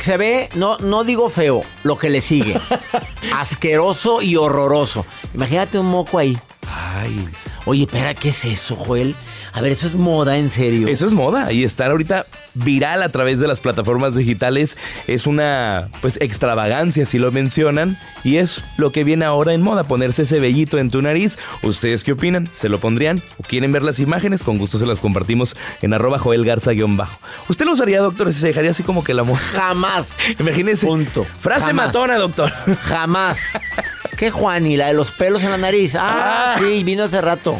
se 0.00 0.16
ve, 0.16 0.48
no, 0.54 0.76
no 0.78 1.04
digo 1.04 1.28
feo, 1.28 1.62
lo 1.84 1.98
que 1.98 2.10
le 2.10 2.20
sigue. 2.20 2.60
Asqueroso 3.34 4.22
y 4.22 4.36
horroroso. 4.36 5.04
Imagínate 5.34 5.78
un 5.78 5.86
moco 5.86 6.18
ahí. 6.18 6.38
Ay. 6.68 7.28
Oye, 7.64 7.82
espera, 7.84 8.14
¿qué 8.14 8.28
es 8.28 8.44
eso, 8.44 8.76
Joel? 8.76 9.14
A 9.56 9.62
ver, 9.62 9.72
eso 9.72 9.86
es 9.86 9.94
moda, 9.94 10.36
en 10.36 10.50
serio. 10.50 10.86
Eso 10.86 11.06
es 11.06 11.14
moda 11.14 11.50
y 11.50 11.64
estar 11.64 11.90
ahorita 11.90 12.26
viral 12.52 13.02
a 13.02 13.08
través 13.08 13.40
de 13.40 13.46
las 13.46 13.60
plataformas 13.60 14.14
digitales 14.14 14.76
es 15.06 15.26
una 15.26 15.88
pues 16.02 16.18
extravagancia 16.20 17.06
si 17.06 17.18
lo 17.18 17.32
mencionan 17.32 17.96
y 18.22 18.36
es 18.36 18.62
lo 18.76 18.92
que 18.92 19.02
viene 19.02 19.24
ahora 19.24 19.54
en 19.54 19.62
moda, 19.62 19.84
ponerse 19.84 20.24
ese 20.24 20.40
vellito 20.40 20.76
en 20.76 20.90
tu 20.90 21.00
nariz. 21.00 21.38
¿Ustedes 21.62 22.04
qué 22.04 22.12
opinan? 22.12 22.50
¿Se 22.52 22.68
lo 22.68 22.80
pondrían? 22.80 23.22
¿O 23.38 23.44
quieren 23.44 23.72
ver 23.72 23.82
las 23.82 23.98
imágenes? 23.98 24.42
Con 24.42 24.58
gusto 24.58 24.76
se 24.76 24.84
las 24.84 25.00
compartimos 25.00 25.56
en 25.80 25.94
arroba 25.94 26.18
Joel 26.18 26.44
Garza-bajo. 26.44 27.18
¿Usted 27.48 27.64
lo 27.64 27.72
usaría, 27.72 28.00
doctor? 28.00 28.30
¿Se 28.34 28.48
dejaría 28.48 28.72
así 28.72 28.82
como 28.82 29.04
que 29.04 29.12
el 29.12 29.20
amor? 29.20 29.38
Jamás. 29.38 30.10
Imagínese. 30.38 30.86
Punto. 30.86 31.24
Frase 31.40 31.72
matona, 31.72 32.18
doctor. 32.18 32.50
Jamás. 32.82 33.38
¿Qué 34.18 34.30
Juani? 34.30 34.76
La 34.76 34.88
de 34.88 34.92
los 34.92 35.12
pelos 35.12 35.42
en 35.42 35.50
la 35.50 35.56
nariz. 35.56 35.94
ah. 35.94 36.56
ah. 36.56 36.58
sí, 36.58 36.84
vino 36.84 37.04
hace 37.04 37.22
rato. 37.22 37.58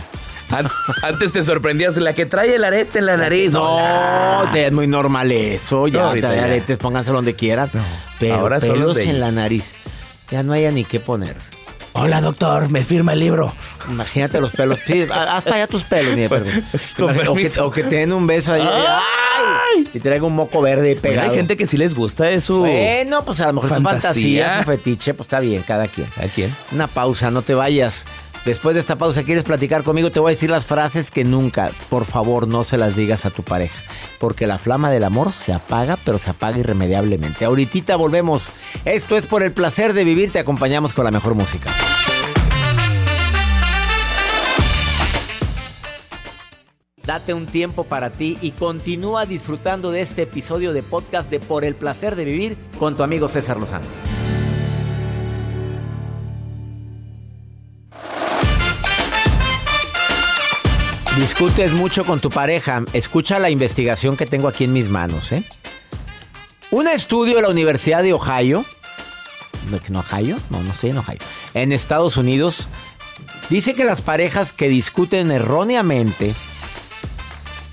Antes 1.02 1.32
te 1.32 1.44
sorprendías 1.44 1.96
la 1.96 2.12
que 2.12 2.26
trae 2.26 2.54
el 2.54 2.64
arete 2.64 2.98
en 2.98 3.06
la 3.06 3.16
nariz. 3.16 3.52
No, 3.52 4.54
es 4.54 4.72
muy 4.72 4.86
normal 4.86 5.32
eso. 5.32 5.88
Ya, 5.88 6.12
trae 6.12 6.40
aretes, 6.40 6.78
pónganselo 6.78 7.18
donde 7.18 7.34
quieran. 7.34 7.70
Pero 8.18 8.36
Ahora 8.36 8.60
pelos 8.60 8.96
en 8.98 9.20
la 9.20 9.30
nariz. 9.30 9.74
Ya 10.30 10.42
no 10.42 10.52
haya 10.52 10.70
ni 10.70 10.84
qué 10.84 11.00
ponerse. 11.00 11.50
Hola, 11.98 12.20
doctor, 12.20 12.68
me 12.68 12.82
firma 12.82 13.14
el 13.14 13.20
libro. 13.20 13.54
Imagínate 13.88 14.38
los 14.38 14.52
pelos. 14.52 14.78
Sí, 14.86 15.06
haz 15.10 15.44
para 15.44 15.56
allá 15.56 15.66
tus 15.66 15.82
pelos, 15.84 16.14
mi 16.14 16.26
o, 16.26 17.34
que, 17.34 17.60
o 17.60 17.70
que 17.70 17.84
te 17.84 17.96
den 17.96 18.12
un 18.12 18.26
beso 18.26 18.52
ahí. 18.52 18.62
¡Ay! 18.62 19.88
Y 19.94 20.00
traiga 20.00 20.26
un 20.26 20.34
moco 20.34 20.60
verde 20.60 20.94
pegado. 20.96 21.30
hay 21.30 21.36
gente 21.36 21.56
que 21.56 21.66
sí 21.66 21.78
les 21.78 21.94
gusta 21.94 22.28
eso. 22.30 22.58
Bueno, 22.58 23.24
pues 23.24 23.40
a 23.40 23.46
lo 23.46 23.54
mejor 23.54 23.70
fantasía. 23.70 23.92
su 23.92 24.02
fantasía, 24.02 24.58
su 24.58 24.64
fetiche, 24.64 25.14
pues 25.14 25.26
está 25.26 25.40
bien, 25.40 25.62
cada 25.62 25.88
quien. 25.88 26.06
Cada 26.14 26.28
quien. 26.28 26.54
Una 26.72 26.86
pausa, 26.86 27.30
no 27.30 27.40
te 27.40 27.54
vayas. 27.54 28.04
Después 28.46 28.74
de 28.74 28.80
esta 28.80 28.96
pausa, 28.96 29.24
¿quieres 29.24 29.42
platicar 29.42 29.82
conmigo? 29.82 30.12
Te 30.12 30.20
voy 30.20 30.30
a 30.30 30.34
decir 30.34 30.50
las 30.50 30.66
frases 30.66 31.10
que 31.10 31.24
nunca, 31.24 31.72
por 31.90 32.04
favor, 32.04 32.46
no 32.46 32.62
se 32.62 32.78
las 32.78 32.94
digas 32.94 33.26
a 33.26 33.30
tu 33.30 33.42
pareja. 33.42 33.76
Porque 34.20 34.46
la 34.46 34.56
flama 34.56 34.88
del 34.88 35.02
amor 35.02 35.32
se 35.32 35.52
apaga, 35.52 35.98
pero 36.04 36.18
se 36.18 36.30
apaga 36.30 36.56
irremediablemente. 36.56 37.44
Ahorita 37.44 37.96
volvemos. 37.96 38.46
Esto 38.84 39.16
es 39.16 39.26
por 39.26 39.42
el 39.42 39.50
placer 39.50 39.94
de 39.94 40.04
vivir. 40.04 40.30
Te 40.30 40.38
acompañamos 40.38 40.92
con 40.92 41.04
la 41.04 41.10
mejor 41.10 41.34
música. 41.34 41.72
Date 47.04 47.34
un 47.34 47.46
tiempo 47.46 47.82
para 47.82 48.10
ti 48.10 48.38
y 48.40 48.52
continúa 48.52 49.26
disfrutando 49.26 49.90
de 49.90 50.02
este 50.02 50.22
episodio 50.22 50.72
de 50.72 50.84
podcast 50.84 51.32
de 51.32 51.40
Por 51.40 51.64
el 51.64 51.74
placer 51.74 52.14
de 52.14 52.24
vivir 52.24 52.56
con 52.78 52.96
tu 52.96 53.02
amigo 53.02 53.28
César 53.28 53.56
Lozano. 53.56 53.86
Discutes 61.16 61.72
mucho 61.72 62.04
con 62.04 62.20
tu 62.20 62.28
pareja. 62.28 62.84
Escucha 62.92 63.38
la 63.38 63.48
investigación 63.48 64.18
que 64.18 64.26
tengo 64.26 64.48
aquí 64.48 64.64
en 64.64 64.74
mis 64.74 64.90
manos. 64.90 65.32
¿eh? 65.32 65.42
Un 66.70 66.86
estudio 66.88 67.36
de 67.36 67.42
la 67.42 67.48
Universidad 67.48 68.02
de 68.02 68.12
Ohio. 68.12 68.66
¿En 69.88 69.96
Ohio? 69.96 70.36
No, 70.50 70.60
no 70.62 71.00
Ohio. 71.00 71.18
En 71.54 71.72
Estados 71.72 72.18
Unidos. 72.18 72.68
Dice 73.48 73.74
que 73.74 73.86
las 73.86 74.02
parejas 74.02 74.52
que 74.52 74.68
discuten 74.68 75.30
erróneamente 75.30 76.34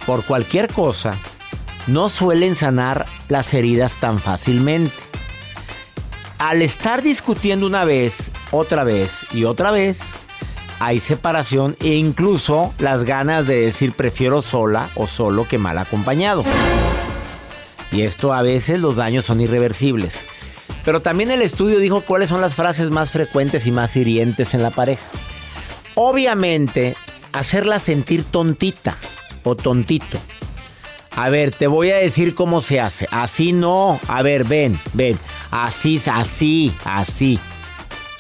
por 0.06 0.24
cualquier 0.24 0.72
cosa 0.72 1.18
no 1.88 2.08
suelen 2.08 2.56
sanar 2.56 3.06
las 3.28 3.54
heridas 3.54 3.98
tan 3.98 4.20
fácilmente. 4.20 4.96
Al 6.38 6.62
estar 6.62 7.02
discutiendo 7.02 7.68
una 7.68 7.84
vez, 7.84 8.32
otra 8.52 8.86
vez 8.86 9.26
y 9.34 9.44
otra 9.44 9.72
vez, 9.72 10.14
hay 10.86 11.00
separación 11.00 11.78
e 11.80 11.94
incluso 11.94 12.74
las 12.78 13.06
ganas 13.06 13.48
de 13.48 13.62
decir 13.62 13.94
prefiero 13.94 14.42
sola 14.42 14.90
o 14.96 15.08
solo 15.08 15.48
que 15.48 15.58
mal 15.58 15.78
acompañado. 15.78 16.44
Y 17.94 18.02
esto 18.02 18.34
a 18.34 18.42
veces 18.42 18.82
los 18.82 18.98
daños 18.98 19.24
son 19.24 19.40
irreversibles. 19.40 20.26
Pero 20.84 21.02
también 21.02 21.32
el 21.32 21.42
estudio 21.42 21.80
dijo 21.80 22.02
cuáles 22.02 22.28
son 22.28 22.42
las 22.42 22.56
frases 22.56 22.92
más 22.92 23.12
frecuentes 23.12 23.66
y 23.66 23.72
más 23.72 23.96
hirientes 23.96 24.54
en 24.54 24.62
la 24.62 24.72
pareja. 24.72 25.06
Obviamente, 25.96 26.98
hacerla 27.32 27.80
sentir 27.80 28.26
tontita 28.26 28.98
o 29.44 29.56
tontito. 29.56 30.20
A 31.16 31.30
ver, 31.30 31.52
te 31.52 31.68
voy 31.68 31.92
a 31.92 31.98
decir 31.98 32.36
cómo 32.36 32.60
se 32.60 32.82
hace. 32.82 33.08
Así 33.10 33.54
no. 33.54 34.02
A 34.10 34.22
ver, 34.22 34.44
ven, 34.44 34.78
ven. 34.92 35.18
Así, 35.50 36.02
así, 36.12 36.74
así. 36.84 37.40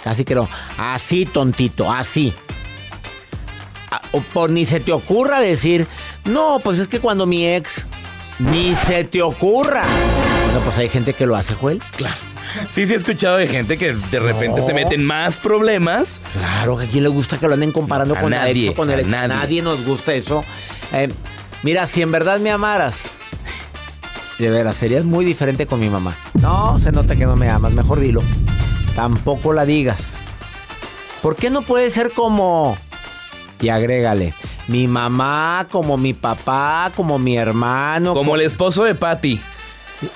Casi 0.01 0.23
que 0.23 0.35
no. 0.35 0.47
Así, 0.77 1.25
tontito, 1.25 1.91
así 1.91 2.33
o 4.13 4.21
por 4.21 4.49
ni 4.49 4.65
se 4.65 4.79
te 4.79 4.93
ocurra 4.93 5.41
decir, 5.41 5.87
no, 6.23 6.61
pues 6.63 6.79
es 6.79 6.87
que 6.87 6.99
cuando 6.99 7.25
mi 7.25 7.47
ex, 7.47 7.87
ni 8.39 8.75
se 8.75 9.03
te 9.03 9.21
ocurra. 9.21 9.83
Bueno, 10.45 10.59
pues 10.63 10.77
hay 10.77 10.87
gente 10.87 11.13
que 11.13 11.25
lo 11.25 11.35
hace, 11.35 11.55
Joel. 11.55 11.81
Claro. 11.97 12.15
Sí, 12.69 12.85
sí 12.85 12.93
he 12.93 12.95
escuchado 12.95 13.37
de 13.37 13.47
gente 13.47 13.79
que 13.79 13.93
de 13.93 14.19
repente 14.19 14.61
se 14.61 14.73
meten 14.73 15.03
más 15.03 15.39
problemas. 15.39 16.21
Claro, 16.33 16.79
¿a 16.79 16.85
quién 16.85 17.03
le 17.03 17.09
gusta 17.09 17.39
que 17.39 17.47
lo 17.47 17.55
anden 17.55 17.71
comparando 17.71 18.15
con 18.15 18.29
nadie, 18.29 18.69
el 18.69 18.75
con 18.75 18.91
el 18.91 18.99
ex? 18.99 19.09
Nadie. 19.09 19.27
nadie. 19.27 19.61
nos 19.63 19.83
gusta 19.83 20.13
eso. 20.13 20.43
Eh, 20.93 21.09
mira, 21.63 21.87
si 21.87 22.03
en 22.03 22.11
verdad 22.11 22.39
me 22.39 22.51
amaras, 22.51 23.09
de 24.37 24.49
veras, 24.51 24.77
serías 24.77 25.03
muy 25.03 25.25
diferente 25.25 25.65
con 25.65 25.79
mi 25.79 25.89
mamá. 25.89 26.15
No, 26.39 26.77
se 26.77 26.91
nota 26.91 27.15
que 27.15 27.25
no 27.25 27.35
me 27.35 27.49
amas, 27.49 27.73
mejor 27.73 27.99
dilo. 27.99 28.21
Tampoco 28.95 29.53
la 29.53 29.65
digas. 29.65 30.17
¿Por 31.23 31.35
qué 31.35 31.49
no 31.49 31.63
puede 31.63 31.89
ser 31.89 32.11
como 32.11 32.77
y 33.63 33.69
agrégale. 33.69 34.33
Mi 34.67 34.87
mamá, 34.87 35.67
como 35.71 35.97
mi 35.97 36.13
papá, 36.13 36.91
como 36.95 37.17
mi 37.17 37.37
hermano. 37.37 38.13
Como, 38.13 38.35
el 38.35 38.41
esposo 38.41 38.83
de 38.83 38.95
Patty. 38.95 39.39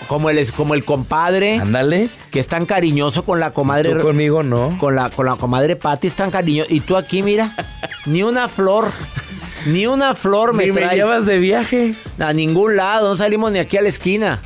Como 0.07 0.29
el, 0.29 0.51
como 0.51 0.73
el 0.73 0.83
compadre. 0.83 1.59
Ándale. 1.59 2.09
Que 2.31 2.39
es 2.39 2.47
tan 2.47 2.65
cariñoso 2.65 3.23
con 3.23 3.39
la 3.39 3.51
comadre. 3.51 3.93
¿Tú 3.93 4.01
conmigo 4.01 4.43
no. 4.43 4.77
Con 4.79 4.95
la, 4.95 5.09
con 5.09 5.25
la 5.25 5.35
comadre 5.35 5.75
Patty 5.75 6.07
es 6.07 6.15
tan 6.15 6.29
cariñoso. 6.29 6.71
Y 6.71 6.81
tú 6.81 6.97
aquí, 6.97 7.23
mira, 7.23 7.51
ni 8.05 8.23
una 8.23 8.49
flor. 8.49 8.91
Ni 9.65 9.87
una 9.87 10.13
flor 10.13 10.53
me 10.53 10.65
ni 10.65 10.71
me 10.71 10.87
llevas 10.93 11.25
de 11.25 11.39
viaje. 11.39 11.95
A 12.19 12.33
ningún 12.33 12.75
lado. 12.75 13.09
No 13.09 13.17
salimos 13.17 13.51
ni 13.51 13.59
aquí 13.59 13.77
a 13.77 13.81
la 13.81 13.89
esquina 13.89 14.41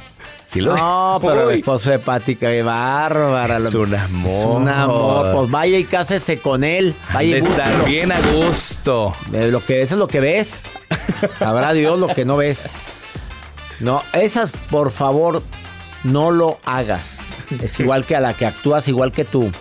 no, 0.55 1.19
pero 1.21 1.49
el 1.49 1.59
esposo 1.59 1.91
de 1.91 1.99
Pati, 1.99 2.35
qué 2.35 2.61
bárbara. 2.61 3.57
Es 3.57 3.73
un 3.73 3.95
amor. 3.95 4.31
Es 4.31 4.45
un 4.45 4.69
amor. 4.69 5.31
Pues 5.35 5.51
vaya 5.51 5.77
y 5.77 5.83
cásese 5.85 6.37
con 6.37 6.63
él. 6.63 6.93
Vaya 7.13 7.37
y 7.37 7.41
estar 7.41 7.85
bien 7.85 8.11
a 8.11 8.19
gusto. 8.33 9.15
Lo 9.31 9.63
que 9.63 9.79
ves 9.79 9.91
es 9.91 9.97
lo 9.97 10.07
que 10.07 10.19
ves. 10.19 10.63
Sabrá 11.37 11.73
Dios 11.73 11.99
lo 11.99 12.07
que 12.07 12.25
no 12.25 12.37
ves. 12.37 12.69
No, 13.79 14.03
esas, 14.13 14.51
por 14.69 14.91
favor, 14.91 15.41
no 16.03 16.31
lo 16.31 16.59
hagas. 16.65 17.33
Es 17.61 17.79
igual 17.79 18.05
que 18.05 18.15
a 18.15 18.19
la 18.21 18.33
que 18.33 18.45
actúas, 18.45 18.87
igual 18.87 19.11
que 19.11 19.25
tú. 19.25 19.51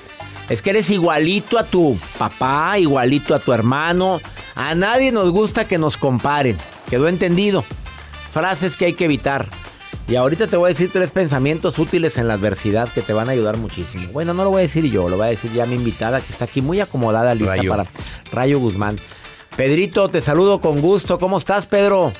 Es 0.48 0.62
que 0.62 0.70
eres 0.70 0.90
igualito 0.90 1.58
a 1.58 1.64
tu 1.64 1.96
papá, 2.18 2.78
igualito 2.78 3.34
a 3.34 3.38
tu 3.38 3.52
hermano. 3.52 4.20
A 4.56 4.74
nadie 4.74 5.12
nos 5.12 5.30
gusta 5.30 5.64
que 5.64 5.78
nos 5.78 5.96
comparen. 5.96 6.58
¿Quedó 6.88 7.08
entendido? 7.08 7.64
Frases 8.32 8.76
que 8.76 8.86
hay 8.86 8.94
que 8.94 9.04
evitar. 9.04 9.48
Y 10.08 10.16
ahorita 10.16 10.48
te 10.48 10.56
voy 10.56 10.66
a 10.66 10.72
decir 10.72 10.90
tres 10.92 11.10
pensamientos 11.10 11.78
útiles 11.78 12.18
en 12.18 12.26
la 12.26 12.34
adversidad 12.34 12.88
que 12.88 13.00
te 13.00 13.12
van 13.12 13.28
a 13.28 13.32
ayudar 13.32 13.56
muchísimo. 13.56 14.10
Bueno, 14.12 14.34
no 14.34 14.42
lo 14.42 14.50
voy 14.50 14.58
a 14.58 14.62
decir 14.62 14.84
yo, 14.90 15.08
lo 15.08 15.16
voy 15.16 15.26
a 15.26 15.30
decir 15.30 15.52
ya 15.52 15.66
mi 15.66 15.76
invitada 15.76 16.20
que 16.20 16.32
está 16.32 16.46
aquí 16.46 16.62
muy 16.62 16.80
acomodada, 16.80 17.34
lista 17.34 17.62
para 17.68 17.86
Rayo 18.32 18.58
Guzmán. 18.58 18.98
Pedrito, 19.56 20.08
te 20.08 20.20
saludo 20.20 20.60
con 20.60 20.80
gusto. 20.80 21.18
¿Cómo 21.18 21.36
estás, 21.36 21.66
Pedro? 21.66 22.12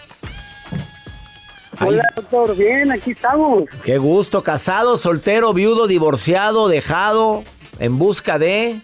Hola, 1.81 2.05
doctor. 2.15 2.57
Bien, 2.57 2.93
aquí 2.93 3.13
estamos. 3.13 3.65
Qué 3.85 3.99
gusto. 3.99 4.43
Casado, 4.43 4.97
soltero, 4.97 5.53
viudo, 5.53 5.87
divorciado, 5.87 6.69
dejado, 6.69 7.43
en 7.79 7.99
busca 7.99 8.39
de... 8.39 8.81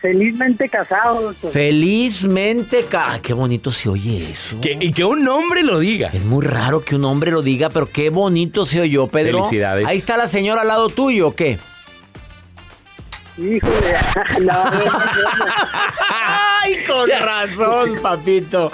Felizmente 0.00 0.68
casado. 0.68 1.34
Felizmente 1.52 2.84
casado. 2.84 3.20
Qué 3.22 3.34
bonito 3.34 3.70
se 3.70 3.88
oye 3.88 4.30
eso. 4.30 4.56
y 4.62 4.92
que 4.92 5.04
un 5.04 5.26
hombre 5.28 5.62
lo 5.62 5.78
diga. 5.78 6.10
Es 6.12 6.24
muy 6.24 6.44
raro 6.44 6.82
que 6.82 6.96
un 6.96 7.04
hombre 7.04 7.30
lo 7.30 7.42
diga, 7.42 7.68
pero 7.68 7.86
qué 7.86 8.08
bonito 8.10 8.64
se 8.64 8.80
oyó, 8.80 9.08
Pedro. 9.08 9.38
Felicidades. 9.38 9.86
Ahí 9.86 9.98
está 9.98 10.16
la 10.16 10.26
señora 10.26 10.62
al 10.62 10.68
lado 10.68 10.88
tuyo, 10.88 11.28
¿o 11.28 11.34
qué? 11.34 11.58
Híjole, 13.38 13.96
no, 14.42 14.64
Ay, 16.62 16.76
con 16.86 17.08
razón, 17.08 17.98
papito. 18.02 18.70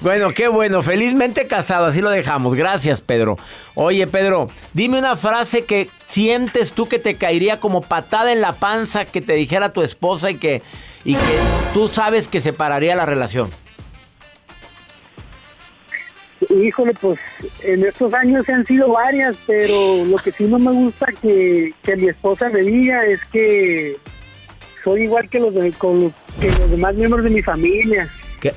Bueno, 0.00 0.32
qué 0.32 0.48
bueno, 0.48 0.82
felizmente 0.82 1.46
casado, 1.46 1.86
así 1.86 2.00
lo 2.00 2.10
dejamos. 2.10 2.54
Gracias, 2.54 3.00
Pedro. 3.02 3.36
Oye, 3.74 4.06
Pedro, 4.06 4.48
dime 4.72 4.98
una 4.98 5.16
frase 5.16 5.64
que 5.64 5.88
sientes 6.10 6.72
tú 6.72 6.88
que 6.88 6.98
te 6.98 7.14
caería 7.14 7.58
como 7.60 7.82
patada 7.82 8.32
en 8.32 8.40
la 8.40 8.54
panza 8.54 9.04
que 9.04 9.20
te 9.20 9.34
dijera 9.34 9.72
tu 9.72 9.82
esposa 9.82 10.30
y 10.30 10.34
que, 10.36 10.60
y 11.04 11.14
que 11.14 11.38
tú 11.72 11.88
sabes 11.88 12.28
que 12.28 12.40
separaría 12.40 12.96
la 12.96 13.06
relación. 13.06 13.48
Híjole, 16.48 16.94
pues 17.00 17.20
en 17.62 17.84
estos 17.84 18.12
años 18.14 18.48
han 18.48 18.64
sido 18.66 18.88
varias, 18.88 19.36
pero 19.46 20.04
lo 20.04 20.16
que 20.16 20.32
sí 20.32 20.44
no 20.44 20.58
me 20.58 20.72
gusta 20.72 21.06
que, 21.22 21.72
que 21.82 21.96
mi 21.96 22.08
esposa 22.08 22.48
me 22.48 22.60
diga 22.62 23.04
es 23.06 23.24
que 23.26 23.96
soy 24.82 25.02
igual 25.02 25.28
que 25.28 25.38
los, 25.38 25.54
de, 25.54 25.70
con, 25.72 26.12
que 26.40 26.48
los 26.48 26.70
demás 26.70 26.94
miembros 26.96 27.22
de 27.24 27.30
mi 27.30 27.42
familia. 27.42 28.08
¿Qué? 28.40 28.52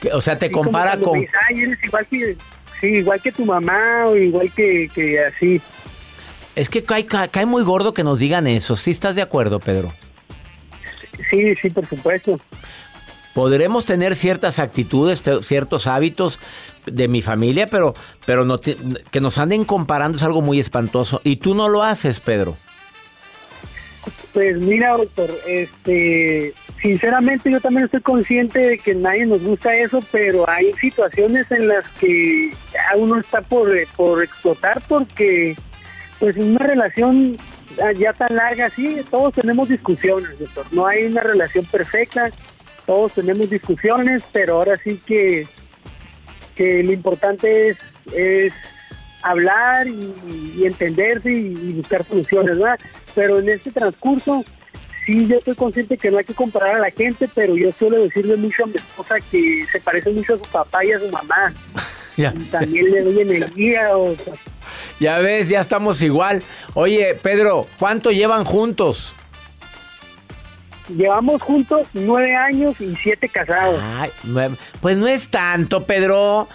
¿Qué? 0.00 0.12
O 0.12 0.20
sea, 0.20 0.38
te 0.38 0.50
compara 0.50 0.96
con... 0.98 1.18
dice, 1.18 1.32
"Ay, 1.48 1.62
eres 1.62 1.82
igual 1.82 2.06
que, 2.06 2.36
sí, 2.80 2.86
igual 2.86 3.20
que 3.20 3.32
tu 3.32 3.44
mamá 3.46 4.04
o 4.06 4.14
igual 4.14 4.52
que, 4.54 4.88
que 4.94 5.18
así. 5.24 5.60
Es 6.58 6.68
que 6.68 6.82
cae, 6.82 7.06
cae, 7.06 7.28
cae 7.28 7.46
muy 7.46 7.62
gordo 7.62 7.94
que 7.94 8.02
nos 8.02 8.18
digan 8.18 8.48
eso. 8.48 8.74
¿Sí 8.74 8.90
estás 8.90 9.14
de 9.14 9.22
acuerdo, 9.22 9.60
Pedro? 9.60 9.94
Sí, 11.30 11.54
sí, 11.54 11.70
por 11.70 11.86
supuesto. 11.86 12.40
Podremos 13.32 13.84
tener 13.84 14.16
ciertas 14.16 14.58
actitudes, 14.58 15.22
ciertos 15.42 15.86
hábitos 15.86 16.40
de 16.84 17.06
mi 17.06 17.22
familia, 17.22 17.68
pero, 17.68 17.94
pero 18.26 18.44
no 18.44 18.58
te- 18.58 18.76
que 19.12 19.20
nos 19.20 19.38
anden 19.38 19.64
comparando 19.64 20.18
es 20.18 20.24
algo 20.24 20.42
muy 20.42 20.58
espantoso. 20.58 21.20
Y 21.22 21.36
tú 21.36 21.54
no 21.54 21.68
lo 21.68 21.84
haces, 21.84 22.18
Pedro. 22.18 22.56
Pues 24.32 24.58
mira, 24.58 24.96
doctor, 24.96 25.30
este, 25.46 26.54
sinceramente 26.82 27.52
yo 27.52 27.60
también 27.60 27.84
estoy 27.84 28.00
consciente 28.00 28.58
de 28.58 28.78
que 28.78 28.96
nadie 28.96 29.26
nos 29.26 29.42
gusta 29.42 29.76
eso, 29.76 30.02
pero 30.10 30.48
hay 30.50 30.72
situaciones 30.80 31.46
en 31.52 31.68
las 31.68 31.86
que 32.00 32.50
ya 32.72 32.96
uno 32.96 33.20
está 33.20 33.42
por, 33.42 33.70
por 33.96 34.24
explotar 34.24 34.82
porque 34.88 35.56
pues 36.18 36.36
en 36.36 36.50
una 36.56 36.66
relación 36.66 37.36
ah, 37.82 37.92
ya 37.92 38.12
tan 38.12 38.34
larga 38.34 38.66
así, 38.66 39.00
todos 39.10 39.34
tenemos 39.34 39.68
discusiones, 39.68 40.38
doctor. 40.38 40.66
No 40.72 40.86
hay 40.86 41.04
una 41.04 41.22
relación 41.22 41.64
perfecta, 41.66 42.30
todos 42.86 43.12
tenemos 43.12 43.50
discusiones, 43.50 44.22
pero 44.32 44.56
ahora 44.56 44.76
sí 44.82 45.00
que, 45.06 45.46
que 46.54 46.82
lo 46.82 46.92
importante 46.92 47.68
es, 47.68 47.78
es 48.14 48.52
hablar 49.22 49.86
y, 49.86 50.14
y 50.56 50.64
entenderse 50.64 51.30
y, 51.30 51.52
y 51.52 51.72
buscar 51.74 52.04
soluciones, 52.04 52.58
¿verdad? 52.58 52.78
Pero 53.14 53.38
en 53.38 53.48
este 53.48 53.70
transcurso, 53.70 54.44
sí, 55.04 55.26
yo 55.26 55.38
estoy 55.38 55.54
consciente 55.54 55.98
que 55.98 56.10
no 56.10 56.18
hay 56.18 56.24
que 56.24 56.34
comparar 56.34 56.76
a 56.76 56.80
la 56.80 56.90
gente, 56.90 57.28
pero 57.34 57.56
yo 57.56 57.72
suelo 57.72 58.02
decirle 58.02 58.36
mucho 58.36 58.64
a 58.64 58.66
mi 58.66 58.76
esposa 58.76 59.16
que 59.30 59.66
se 59.70 59.80
parece 59.80 60.10
mucho 60.10 60.34
a 60.34 60.38
su 60.38 60.44
papá 60.44 60.84
y 60.84 60.92
a 60.92 60.98
su 60.98 61.08
mamá. 61.08 61.54
Ya, 62.18 62.34
también 62.50 62.90
le 62.90 63.02
doy 63.02 63.20
energía. 63.20 63.96
O, 63.96 64.14
sea, 64.14 64.34
ya 65.00 65.18
ves, 65.18 65.48
ya 65.48 65.60
estamos 65.60 66.02
igual. 66.02 66.42
Oye, 66.74 67.14
Pedro, 67.22 67.66
¿cuánto 67.78 68.10
llevan 68.10 68.44
juntos? 68.44 69.14
llevamos 70.96 71.42
juntos 71.42 71.86
nueve 71.92 72.34
años 72.34 72.80
y 72.80 72.94
siete 72.96 73.28
casados. 73.28 73.80
Ay, 73.82 74.10
pues 74.80 74.96
no 74.96 75.06
es 75.06 75.28
tanto, 75.28 75.84
Pedro. 75.84 76.48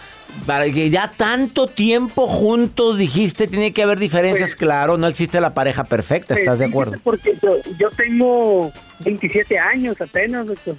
Para 0.48 0.66
que 0.72 0.90
ya 0.90 1.12
tanto 1.16 1.68
tiempo 1.68 2.26
juntos 2.26 2.98
dijiste, 2.98 3.46
tiene 3.46 3.72
que 3.72 3.84
haber 3.84 4.00
diferencias, 4.00 4.50
Pues- 4.50 4.56
claro, 4.56 4.98
no 4.98 5.08
existe 5.08 5.40
la 5.40 5.54
pareja 5.54 5.84
perfecta, 5.84 6.34
¿estás 6.34 6.58
de 6.58 6.66
acuerdo? 6.66 6.98
Porque 7.04 7.38
yo, 7.40 7.58
yo 7.78 7.92
tengo 7.92 8.74
27 9.02 9.60
años 9.60 10.02
apenas, 10.02 10.48
doctor. 10.48 10.76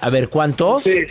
A 0.00 0.10
ver, 0.10 0.28
¿cuántos? 0.28 0.82
Sí, 0.82 1.06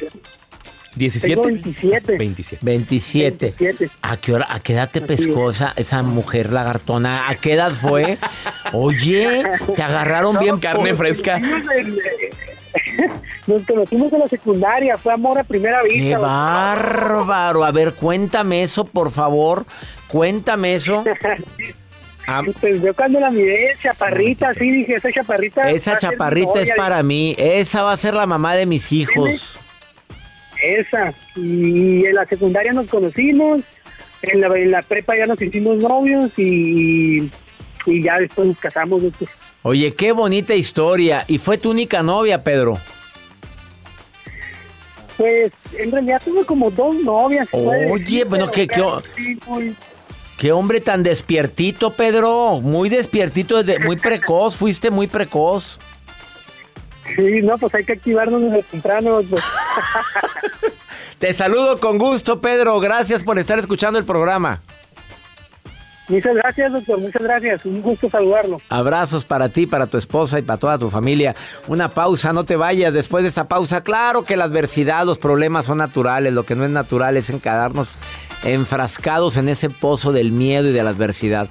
17. 0.95 1.35
Tengo 1.35 1.43
27. 1.47 2.17
27. 2.17 2.65
27. 2.65 3.53
27. 3.59 3.89
¿A 4.01 4.17
qué 4.17 4.33
hora, 4.33 4.47
a 4.49 4.59
qué 4.59 4.73
edad 4.73 4.89
te 4.89 5.01
pescó 5.01 5.51
esa, 5.51 5.73
esa 5.75 6.01
mujer 6.03 6.51
lagartona? 6.51 7.29
¿A 7.29 7.35
qué 7.35 7.53
edad 7.53 7.71
fue? 7.71 8.17
Oye, 8.73 9.43
te 9.75 9.83
agarraron 9.83 10.37
bien 10.39 10.59
carne 10.59 10.89
por- 10.89 10.97
fresca. 10.97 11.39
Nos 11.39 11.51
conocimos 11.61 11.75
en, 11.75 11.93
eh, 11.93 13.09
Nos 13.47 13.65
conocimos 13.65 14.13
en 14.13 14.19
la 14.19 14.27
secundaria, 14.27 14.97
fue 14.97 15.13
amor 15.13 15.39
a 15.39 15.43
primera 15.43 15.81
vista. 15.83 15.99
¡Qué 15.99 16.15
bárbaro! 16.17 17.63
A 17.65 17.71
ver, 17.71 17.93
cuéntame 17.93 18.63
eso, 18.63 18.83
por 18.85 19.11
favor. 19.11 19.65
Cuéntame 20.07 20.75
eso. 20.75 21.03
Ah, 22.31 22.43
Pues 22.61 22.79
yo 22.83 22.93
cuando 22.93 23.19
la 23.19 23.31
miré, 23.31 23.75
chaparrita, 23.81 24.49
así 24.49 24.69
dije, 24.69 24.93
esa 24.95 25.11
chaparrita. 25.11 25.71
esa 25.71 25.97
chaparrita 25.97 26.59
es 26.59 26.69
novia". 26.69 26.73
para 26.75 27.01
mí. 27.01 27.33
Esa 27.39 27.81
va 27.81 27.93
a 27.93 27.97
ser 27.97 28.13
la 28.13 28.27
mamá 28.27 28.55
de 28.55 28.67
mis 28.67 28.91
hijos. 28.91 29.58
Esa. 30.63 31.13
Y 31.35 32.05
en 32.05 32.15
la 32.15 32.25
secundaria 32.25 32.73
nos 32.73 32.87
conocimos, 32.87 33.61
en 34.21 34.41
la, 34.41 34.47
en 34.57 34.71
la 34.71 34.81
prepa 34.81 35.15
ya 35.17 35.25
nos 35.25 35.41
hicimos 35.41 35.77
novios 35.77 36.31
y, 36.37 37.29
y 37.85 38.01
ya 38.03 38.19
después 38.19 38.47
nos 38.47 38.57
casamos. 38.59 39.03
doctor. 39.03 39.27
Oye, 39.63 39.93
qué 39.93 40.11
bonita 40.11 40.55
historia. 40.55 41.25
¿Y 41.27 41.37
fue 41.37 41.57
tu 41.57 41.71
única 41.71 42.01
novia, 42.03 42.43
Pedro? 42.43 42.77
Pues 45.17 45.51
en 45.77 45.91
realidad 45.91 46.21
tuve 46.23 46.45
como 46.45 46.71
dos 46.71 46.95
novias. 46.95 47.47
Oye, 47.51 47.99
decir, 47.99 48.25
bueno, 48.25 48.49
sí, 48.53 49.37
muy- 49.45 49.75
Qué 50.37 50.53
hombre 50.53 50.79
tan 50.79 51.03
despiertito, 51.03 51.91
Pedro. 51.91 52.61
Muy 52.61 52.87
despiertito, 52.87 53.61
desde, 53.61 53.79
muy 53.83 53.97
precoz. 53.97 54.55
Fuiste 54.55 54.89
muy 54.89 55.07
precoz. 55.07 55.77
Sí, 57.15 57.41
no, 57.41 57.57
pues 57.57 57.73
hay 57.75 57.85
que 57.85 57.93
activarnos 57.93 58.41
desde 58.41 58.63
temprano. 58.63 59.21
doctor. 59.21 59.39
Te 61.19 61.33
saludo 61.33 61.79
con 61.79 61.97
gusto, 61.97 62.39
Pedro. 62.39 62.79
Gracias 62.79 63.23
por 63.23 63.39
estar 63.39 63.59
escuchando 63.59 63.99
el 63.99 64.05
programa. 64.05 64.61
Muchas 66.09 66.35
gracias, 66.35 66.73
doctor, 66.73 66.99
muchas 66.99 67.21
gracias. 67.21 67.65
Un 67.65 67.81
gusto 67.83 68.09
saludarlo. 68.09 68.59
Abrazos 68.69 69.25
para 69.25 69.49
ti, 69.49 69.67
para 69.67 69.85
tu 69.85 69.97
esposa 69.97 70.39
y 70.39 70.41
para 70.41 70.57
toda 70.57 70.77
tu 70.79 70.89
familia. 70.89 71.35
Una 71.67 71.93
pausa, 71.93 72.33
no 72.33 72.45
te 72.45 72.55
vayas. 72.55 72.93
Después 72.95 73.23
de 73.23 73.29
esta 73.29 73.47
pausa, 73.47 73.81
claro 73.81 74.23
que 74.23 74.35
la 74.35 74.45
adversidad, 74.45 75.05
los 75.05 75.19
problemas 75.19 75.67
son 75.67 75.77
naturales. 75.77 76.33
Lo 76.33 76.43
que 76.43 76.55
no 76.55 76.65
es 76.65 76.71
natural 76.71 77.15
es 77.15 77.29
encadarnos 77.29 77.97
enfrascados 78.43 79.37
en 79.37 79.49
ese 79.49 79.69
pozo 79.69 80.11
del 80.11 80.31
miedo 80.31 80.69
y 80.69 80.71
de 80.71 80.83
la 80.83 80.89
adversidad. 80.89 81.47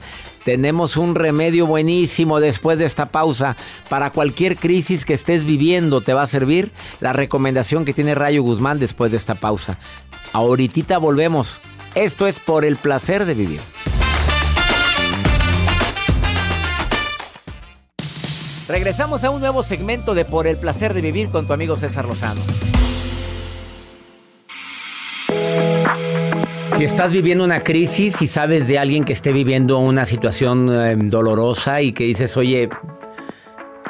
Tenemos 0.49 0.97
un 0.97 1.15
remedio 1.15 1.67
buenísimo 1.67 2.41
después 2.41 2.79
de 2.79 2.87
esta 2.87 3.05
pausa. 3.05 3.55
Para 3.91 4.13
cualquier 4.13 4.57
crisis 4.57 5.05
que 5.05 5.13
estés 5.13 5.45
viviendo, 5.45 6.01
te 6.01 6.15
va 6.15 6.23
a 6.23 6.27
servir 6.27 6.73
la 7.01 7.13
recomendación 7.13 7.85
que 7.85 7.93
tiene 7.93 8.15
Rayo 8.15 8.43
Guzmán 8.43 8.79
después 8.79 9.11
de 9.11 9.19
esta 9.19 9.35
pausa. 9.35 9.77
Ahorita 10.33 10.97
volvemos. 10.97 11.61
Esto 11.95 12.27
es 12.27 12.41
por 12.41 12.65
el 12.65 12.77
placer 12.77 13.27
de 13.27 13.35
vivir. 13.35 13.61
Regresamos 18.69 19.25
a 19.25 19.31
un 19.31 19.41
nuevo 19.43 19.63
segmento 19.63 20.15
de 20.15 20.25
Por 20.25 20.47
el 20.47 20.57
placer 20.57 20.95
de 20.95 21.03
vivir 21.03 21.29
con 21.29 21.47
tu 21.47 21.53
amigo 21.53 21.77
César 21.77 22.07
Lozano. 22.07 22.41
Si 26.79 26.85
estás 26.85 27.11
viviendo 27.11 27.43
una 27.43 27.65
crisis 27.65 28.23
y 28.23 28.29
sabes 28.29 28.69
de 28.69 28.79
alguien 28.79 29.03
que 29.03 29.13
esté 29.13 29.33
viviendo 29.33 29.81
una 29.81 30.07
situación 30.07 30.73
eh, 30.73 30.95
dolorosa 30.97 31.83
y 31.83 31.91
que 31.91 32.05
dices, 32.05 32.37
oye, 32.37 32.69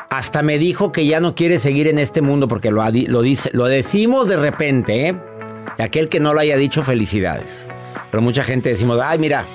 hasta 0.09 0.41
me 0.41 0.57
dijo 0.57 0.91
que 0.91 1.05
ya 1.05 1.21
no 1.21 1.35
quiere 1.35 1.59
seguir 1.59 1.87
en 1.87 1.99
este 1.99 2.23
mundo 2.23 2.49
porque 2.49 2.71
lo, 2.71 3.21
dice, 3.21 3.51
lo 3.53 3.67
decimos 3.67 4.31
de 4.31 4.39
repente, 4.39 5.09
¿eh? 5.09 5.15
Y 5.79 5.83
aquel 5.83 6.09
que 6.09 6.19
no 6.19 6.33
lo 6.33 6.41
haya 6.41 6.57
dicho, 6.57 6.83
felicidades. 6.83 7.69
Pero 8.11 8.23
mucha 8.23 8.43
gente 8.43 8.71
decimos, 8.71 8.99
ay, 9.05 9.19
mira, 9.19 9.47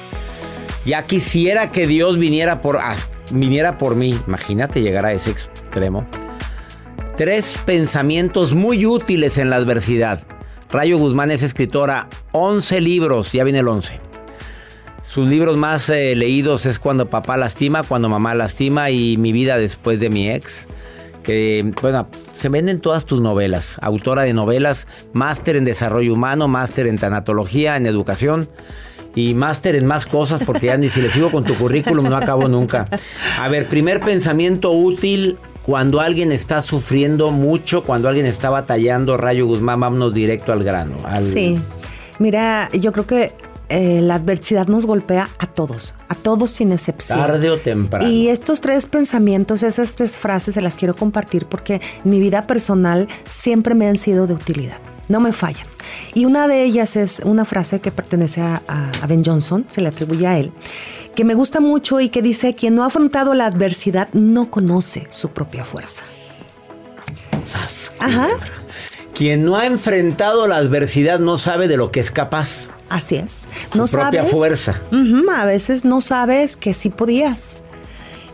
ya 0.85 1.07
quisiera 1.07 1.71
que 1.71 1.87
Dios 1.87 2.19
viniera 2.19 2.61
por, 2.61 2.77
ah, 2.77 2.95
viniera 3.31 3.79
por 3.79 3.95
mí. 3.95 4.15
Imagínate 4.27 4.83
llegar 4.83 5.07
a 5.07 5.11
ese 5.11 5.31
extremo. 5.31 6.05
Tres 7.17 7.59
pensamientos 7.65 8.53
muy 8.53 8.85
útiles 8.85 9.39
en 9.39 9.49
la 9.49 9.55
adversidad. 9.55 10.23
Rayo 10.73 10.97
Guzmán 10.97 11.29
es 11.29 11.43
escritora, 11.43 12.07
11 12.31 12.81
libros, 12.81 13.31
ya 13.31 13.43
viene 13.43 13.59
el 13.59 13.67
11. 13.67 13.99
Sus 15.03 15.29
libros 15.29 15.55
más 15.55 15.87
eh, 15.91 16.15
leídos 16.15 16.65
es 16.65 16.79
Cuando 16.79 17.11
papá 17.11 17.37
lastima, 17.37 17.83
Cuando 17.83 18.09
mamá 18.09 18.33
lastima 18.33 18.89
y 18.89 19.15
Mi 19.17 19.31
vida 19.31 19.59
después 19.59 19.99
de 19.99 20.09
mi 20.09 20.31
ex. 20.31 20.67
Que, 21.21 21.71
bueno, 21.79 22.07
se 22.33 22.49
venden 22.49 22.81
todas 22.81 23.05
tus 23.05 23.21
novelas. 23.21 23.77
Autora 23.81 24.23
de 24.23 24.33
novelas, 24.33 24.87
máster 25.13 25.57
en 25.57 25.63
desarrollo 25.63 26.11
humano, 26.11 26.47
máster 26.47 26.87
en 26.87 26.97
tanatología, 26.97 27.77
en 27.77 27.85
educación 27.85 28.49
y 29.13 29.35
máster 29.35 29.75
en 29.75 29.85
más 29.85 30.07
cosas 30.07 30.41
porque 30.43 30.65
ya 30.65 30.77
ni 30.77 30.89
si 30.89 31.03
le 31.03 31.11
sigo 31.11 31.29
con 31.29 31.43
tu 31.43 31.53
currículum 31.53 32.09
no 32.09 32.17
acabo 32.17 32.47
nunca. 32.47 32.87
A 33.39 33.47
ver, 33.47 33.69
primer 33.69 33.99
pensamiento 33.99 34.71
útil 34.71 35.37
cuando 35.65 35.99
alguien 36.01 36.31
está 36.31 36.61
sufriendo 36.61 37.31
mucho, 37.31 37.83
cuando 37.83 38.07
alguien 38.09 38.25
está 38.25 38.49
batallando, 38.49 39.17
Rayo 39.17 39.45
Guzmán, 39.47 39.79
vámonos 39.79 40.13
directo 40.13 40.51
al 40.51 40.63
grano. 40.63 40.97
al- 41.05 41.23
Sí. 41.31 41.57
Mira, 42.19 42.69
yo 42.73 42.91
creo 42.91 43.07
que 43.07 43.33
eh, 43.69 44.01
la 44.01 44.15
adversidad 44.15 44.67
nos 44.67 44.85
golpea 44.85 45.29
a 45.39 45.47
todos, 45.47 45.95
a 46.09 46.15
todos 46.15 46.51
sin 46.51 46.71
excepción. 46.73 47.17
Tarde 47.17 47.49
o 47.49 47.57
temprano. 47.57 48.07
Y 48.07 48.27
estos 48.27 48.61
tres 48.61 48.85
pensamientos, 48.85 49.63
esas 49.63 49.93
tres 49.93 50.17
frases 50.17 50.53
se 50.55 50.61
las 50.61 50.75
quiero 50.75 50.95
compartir 50.95 51.45
porque 51.47 51.75
en 52.03 52.11
mi 52.11 52.19
vida 52.19 52.45
personal 52.45 53.07
siempre 53.27 53.73
me 53.73 53.87
han 53.87 53.97
sido 53.97 54.27
de 54.27 54.33
utilidad. 54.35 54.77
No 55.07 55.19
me 55.19 55.33
fallan. 55.33 55.65
Y 56.13 56.25
una 56.25 56.47
de 56.47 56.63
ellas 56.63 56.95
es 56.95 57.21
una 57.25 57.45
frase 57.45 57.79
que 57.79 57.91
pertenece 57.91 58.41
a, 58.41 58.61
a 58.67 59.07
Ben 59.07 59.23
Johnson, 59.25 59.65
se 59.67 59.81
le 59.81 59.87
atribuye 59.89 60.27
a 60.27 60.37
él, 60.37 60.51
que 61.13 61.23
me 61.23 61.33
gusta 61.35 61.59
mucho 61.59 61.99
y 61.99 62.09
que 62.09 62.21
dice, 62.21 62.53
quien 62.53 62.75
no 62.75 62.83
ha 62.83 62.87
afrontado 62.87 63.33
la 63.33 63.45
adversidad 63.45 64.09
no 64.13 64.49
conoce 64.49 65.07
su 65.09 65.29
propia 65.29 65.65
fuerza. 65.65 66.03
Ajá. 67.99 68.29
Quien 69.13 69.45
no 69.45 69.55
ha 69.55 69.65
enfrentado 69.65 70.47
la 70.47 70.57
adversidad 70.57 71.19
no 71.19 71.37
sabe 71.37 71.67
de 71.67 71.77
lo 71.77 71.91
que 71.91 71.99
es 71.99 72.09
capaz. 72.09 72.71
Así 72.89 73.15
es. 73.15 73.43
No 73.75 73.87
Su 73.87 73.97
propia 73.97 74.23
fuerza. 74.23 74.81
a 74.91 75.45
veces 75.45 75.85
no 75.85 76.01
sabes 76.01 76.57
que 76.57 76.73
sí 76.73 76.89
podías 76.89 77.61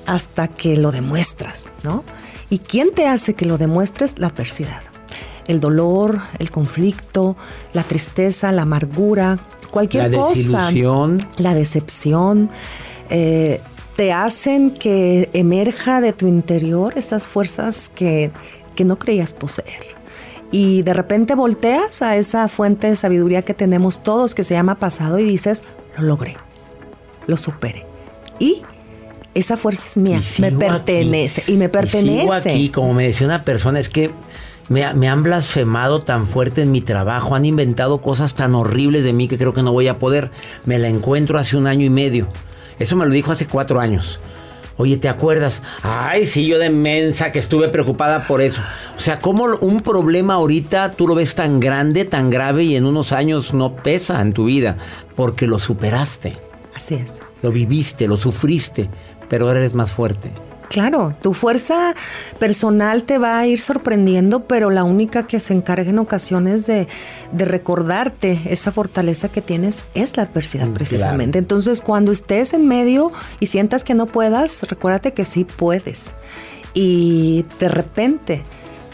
hasta 0.06 0.48
que 0.48 0.78
lo 0.78 0.92
demuestras, 0.92 1.70
¿no? 1.84 2.04
¿Y 2.50 2.60
quién 2.60 2.92
te 2.94 3.08
hace 3.08 3.34
que 3.34 3.46
lo 3.46 3.58
demuestres? 3.58 4.18
La 4.20 4.28
adversidad. 4.28 4.82
El 5.46 5.60
dolor, 5.60 6.22
el 6.40 6.50
conflicto, 6.50 7.36
la 7.74 7.84
tristeza, 7.84 8.52
la 8.52 8.64
amargura, 8.64 9.40
cualquier 9.72 10.12
cosa. 10.12 10.22
La 10.22 10.30
desilusión. 10.30 11.18
La 11.38 11.54
decepción. 11.54 12.50
Eh, 13.10 13.62
te 13.96 14.14
hacen 14.14 14.72
que 14.72 15.30
emerja 15.34 16.00
de 16.00 16.14
tu 16.14 16.28
interior 16.28 16.94
esas 16.98 17.28
fuerzas 17.28 17.90
que, 17.90 18.32
que 18.76 18.86
no 18.86 18.98
creías 18.98 19.34
poseer 19.34 20.00
y 20.52 20.82
de 20.82 20.94
repente 20.94 21.36
volteas 21.36 22.02
a 22.02 22.16
esa 22.16 22.48
fuente 22.48 22.88
de 22.88 22.96
sabiduría 22.96 23.44
que 23.44 23.54
tenemos 23.54 24.04
todos 24.04 24.34
que 24.34 24.44
se 24.44 24.56
llama 24.56 24.76
pasado 24.76 25.20
y 25.20 25.24
dices, 25.24 25.62
lo 25.98 26.04
logré, 26.04 26.38
lo 27.28 27.38
superé. 27.38 27.86
Y 28.40 28.64
esa 29.36 29.58
fuerza 29.58 29.86
es 29.86 29.98
mía, 29.98 30.22
me 30.40 30.52
pertenece 30.52 31.44
y 31.48 31.58
me 31.58 31.70
pertenece. 31.70 32.50
Y 32.50 32.52
aquí, 32.52 32.70
como 32.70 32.94
me 32.94 33.06
decía 33.06 33.28
una 33.28 33.44
persona, 33.44 33.80
es 33.80 33.90
que 33.90 34.10
me, 34.70 34.94
me, 34.94 35.10
han 35.10 35.24
blasfemado 35.24 36.00
tan 36.00 36.28
fuerte 36.28 36.62
en 36.62 36.72
mi 36.72 36.82
trabajo, 36.82 37.36
han 37.36 37.46
inventado 37.46 38.02
cosas 38.02 38.36
tan 38.36 38.56
horribles 38.56 39.04
de 39.04 39.14
mí 39.14 39.28
que 39.28 39.38
creo 39.38 39.54
que 39.54 39.64
no 39.64 39.74
voy 39.74 39.88
a 39.88 40.00
poder. 40.00 40.32
Me 40.66 40.80
la 40.80 40.88
encuentro 40.88 41.38
hace 41.38 41.58
un 41.58 41.68
año 41.68 41.86
y 41.86 41.90
medio. 41.90 42.28
Eso 42.80 42.96
me 42.96 43.06
lo 43.06 43.12
dijo 43.12 43.32
hace 43.32 43.48
cuatro 43.48 43.80
años. 43.80 44.20
Oye, 44.80 44.96
¿te 44.96 45.10
acuerdas? 45.10 45.62
Ay, 45.82 46.26
sí, 46.26 46.48
yo 46.48 46.58
de 46.58 46.70
mensa 46.70 47.34
que 47.34 47.40
estuve 47.40 47.68
preocupada 47.68 48.26
por 48.26 48.42
eso. 48.42 48.62
O 48.96 49.00
sea, 49.00 49.20
¿cómo 49.20 49.44
un 49.60 49.82
problema 49.82 50.36
ahorita 50.36 50.92
tú 50.92 51.06
lo 51.06 51.16
ves 51.16 51.36
tan 51.36 51.60
grande, 51.60 52.06
tan 52.06 52.30
grave 52.30 52.64
y 52.64 52.78
en 52.78 52.86
unos 52.86 53.12
años 53.12 53.54
no 53.54 53.76
pesa 53.76 54.22
en 54.22 54.32
tu 54.32 54.46
vida? 54.46 54.78
Porque 55.18 55.48
lo 55.48 55.60
superaste. 55.60 56.38
Así 56.74 56.96
es. 56.96 57.22
Lo 57.42 57.52
viviste, 57.52 58.08
lo 58.08 58.16
sufriste, 58.16 58.90
pero 59.28 59.48
ahora 59.48 59.60
eres 59.60 59.74
más 59.74 59.92
fuerte. 59.92 60.32
Claro, 60.70 61.16
tu 61.20 61.34
fuerza 61.34 61.96
personal 62.38 63.04
te 63.04 63.18
va 63.18 63.40
a 63.40 63.48
ir 63.48 63.60
sorprendiendo, 63.60 64.46
pero 64.46 64.70
la 64.70 64.84
única 64.84 65.26
que 65.26 65.40
se 65.40 65.54
encarga 65.54 65.90
en 65.90 65.98
ocasiones 65.98 66.68
de, 66.68 66.88
recordarte 67.34 68.40
esa 68.46 68.72
fortaleza 68.72 69.30
que 69.30 69.42
tienes 69.42 69.86
es 69.96 70.16
la 70.16 70.24
adversidad 70.24 70.68
mm, 70.68 70.74
precisamente. 70.74 71.40
Entonces, 71.40 71.82
cuando 71.82 72.12
estés 72.12 72.54
en 72.54 72.68
medio 72.68 73.12
y 73.40 73.48
sientas 73.48 73.84
que 73.84 73.96
no 73.96 74.06
puedas, 74.06 74.62
recuérdate 74.64 75.14
que 75.14 75.26
sí 75.26 75.44
puedes. 75.44 76.14
Y 76.76 77.46
de 77.60 77.68
repente 77.68 78.44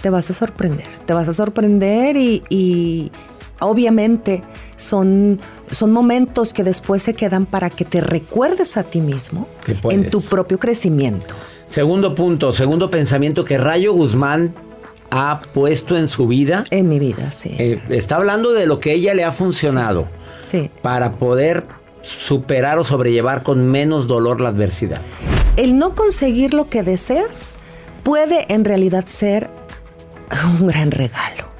te 0.01 0.09
vas 0.09 0.29
a 0.29 0.33
sorprender, 0.33 0.87
te 1.05 1.13
vas 1.13 1.27
a 1.27 1.33
sorprender 1.33 2.15
y, 2.15 3.11
obviamente 3.59 4.43
son, 4.77 5.39
son 5.71 5.91
momentos 5.91 6.53
que 6.53 6.63
después 6.63 7.03
se 7.03 7.13
quedan 7.13 7.45
para 7.45 7.69
que 7.69 7.85
te 7.85 8.01
recuerdes 8.01 8.77
a 8.77 8.83
ti 8.83 9.01
mismo 9.01 9.47
en 9.89 10.09
tu 10.09 10.21
propio 10.21 10.59
crecimiento. 10.59 11.35
Segundo 11.67 12.13
punto, 12.15 12.51
segundo 12.51 12.89
pensamiento 12.89 13.43
que 13.43 13.57
Rayo 13.57 13.93
Guzmán 13.93 14.53
ha 15.09 15.41
puesto 15.53 15.97
en 15.97 16.07
su 16.07 16.27
vida. 16.27 16.63
En 16.71 16.89
mi 16.89 16.99
vida, 16.99 17.31
sí. 17.31 17.55
Eh, 17.57 17.81
está 17.89 18.17
hablando 18.17 18.51
de 18.51 18.67
lo 18.67 18.79
que 18.79 18.93
ella 18.93 19.13
le 19.13 19.23
ha 19.23 19.31
funcionado. 19.31 20.07
Sí. 20.43 20.69
Para 20.81 21.13
poder 21.13 21.65
superar 22.01 22.77
o 22.77 22.83
sobrellevar 22.83 23.41
con 23.41 23.65
menos 23.65 24.07
dolor 24.07 24.41
la 24.41 24.49
adversidad. 24.49 25.01
El 25.57 25.77
no 25.77 25.95
conseguir 25.95 26.53
lo 26.53 26.69
que 26.69 26.83
deseas 26.83 27.57
puede 28.03 28.45
en 28.53 28.65
realidad 28.65 29.05
ser 29.07 29.49
un 30.59 30.67
gran 30.67 30.91
regalo. 30.91 31.54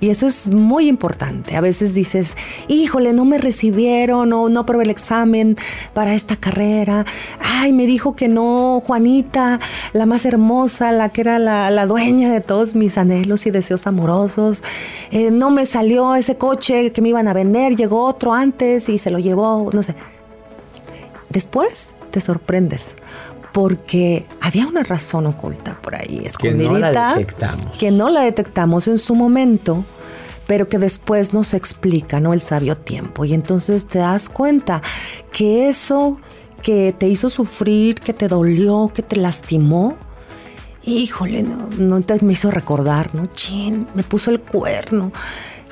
Y 0.00 0.10
eso 0.10 0.26
es 0.26 0.48
muy 0.48 0.88
importante. 0.88 1.56
A 1.56 1.62
veces 1.62 1.94
dices, 1.94 2.36
híjole, 2.68 3.14
no 3.14 3.24
me 3.24 3.38
recibieron 3.38 4.32
o 4.34 4.48
no 4.48 4.66
probé 4.66 4.84
el 4.84 4.90
examen 4.90 5.56
para 5.94 6.12
esta 6.12 6.36
carrera. 6.36 7.06
Ay, 7.40 7.72
me 7.72 7.86
dijo 7.86 8.14
que 8.14 8.28
no, 8.28 8.82
Juanita, 8.84 9.58
la 9.94 10.04
más 10.04 10.26
hermosa, 10.26 10.92
la 10.92 11.08
que 11.08 11.22
era 11.22 11.38
la, 11.38 11.86
dueña 11.86 12.30
de 12.30 12.40
todos 12.40 12.74
mis 12.74 12.98
anhelos 12.98 13.46
y 13.46 13.50
deseos 13.50 13.86
amorosos. 13.86 14.62
Eh, 15.10 15.30
no 15.30 15.50
me 15.50 15.64
salió 15.64 16.14
ese 16.14 16.36
coche 16.36 16.92
que 16.92 17.00
me 17.00 17.08
iban 17.08 17.28
a 17.28 17.32
vender, 17.32 17.74
llegó 17.74 18.04
otro 18.04 18.34
antes 18.34 18.88
y 18.90 18.98
se 18.98 19.10
lo 19.10 19.18
llevó, 19.18 19.70
no 19.72 19.82
sé. 19.82 19.94
Después 21.30 21.94
te 22.10 22.20
sorprendes 22.20 22.96
porque 23.56 24.26
había 24.42 24.66
una 24.66 24.82
razón 24.82 25.26
oculta 25.26 25.80
por 25.80 25.94
ahí, 25.94 26.20
escondidita. 26.26 26.68
Que 26.68 26.74
no 26.74 26.78
la 26.78 27.14
detectamos. 27.14 27.78
Que 27.78 27.90
no 27.90 28.10
la 28.10 28.20
detectamos 28.20 28.86
en 28.86 28.98
su 28.98 29.14
momento, 29.14 29.82
pero 30.46 30.68
que 30.68 30.76
después 30.76 31.32
nos 31.32 31.54
explica, 31.54 32.20
¿no? 32.20 32.34
El 32.34 32.42
sabio 32.42 32.76
tiempo. 32.76 33.24
Y 33.24 33.32
entonces 33.32 33.86
te 33.86 34.00
das 34.00 34.28
cuenta 34.28 34.82
que 35.32 35.70
eso 35.70 36.20
que 36.60 36.94
te 36.98 37.08
hizo 37.08 37.30
sufrir, 37.30 37.94
que 37.94 38.12
te 38.12 38.28
dolió, 38.28 38.92
que 38.94 39.00
te 39.00 39.16
lastimó, 39.16 39.96
híjole, 40.84 41.42
no, 41.42 41.70
no 41.78 42.02
te 42.02 42.22
me 42.22 42.34
hizo 42.34 42.50
recordar, 42.50 43.14
¿no? 43.14 43.24
Chin, 43.24 43.88
me 43.94 44.02
puso 44.02 44.30
el 44.30 44.40
cuerno. 44.40 45.12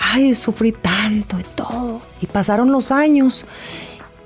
Ay, 0.00 0.34
sufrí 0.34 0.72
tanto 0.72 1.38
y 1.38 1.44
todo. 1.54 2.00
Y 2.22 2.28
pasaron 2.28 2.72
los 2.72 2.90
años 2.90 3.44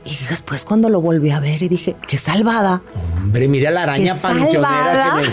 y 0.08 0.26
después 0.28 0.64
cuando 0.64 0.88
lo 0.88 1.00
volví 1.00 1.30
a 1.30 1.40
ver 1.40 1.62
y 1.62 1.68
dije, 1.68 1.96
qué 2.06 2.16
salvada. 2.16 2.82
Hombre, 3.16 3.48
mira 3.48 3.70
la 3.70 3.82
araña 3.82 4.14
panteonera 4.14 5.14
que 5.16 5.26
me... 5.26 5.32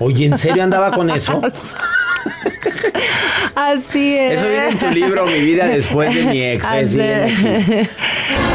Oye, 0.00 0.26
¿en 0.26 0.38
serio 0.38 0.64
andaba 0.64 0.90
con 0.90 1.10
eso? 1.10 1.40
Así 3.54 4.16
es. 4.16 4.40
Eso 4.40 4.48
viene 4.48 4.68
en 4.68 4.78
tu 4.78 4.90
libro, 4.90 5.26
Mi 5.26 5.40
vida 5.40 5.66
después 5.66 6.14
de 6.14 6.24
mi 6.24 6.42
ex. 6.42 6.64
Así. 6.64 7.00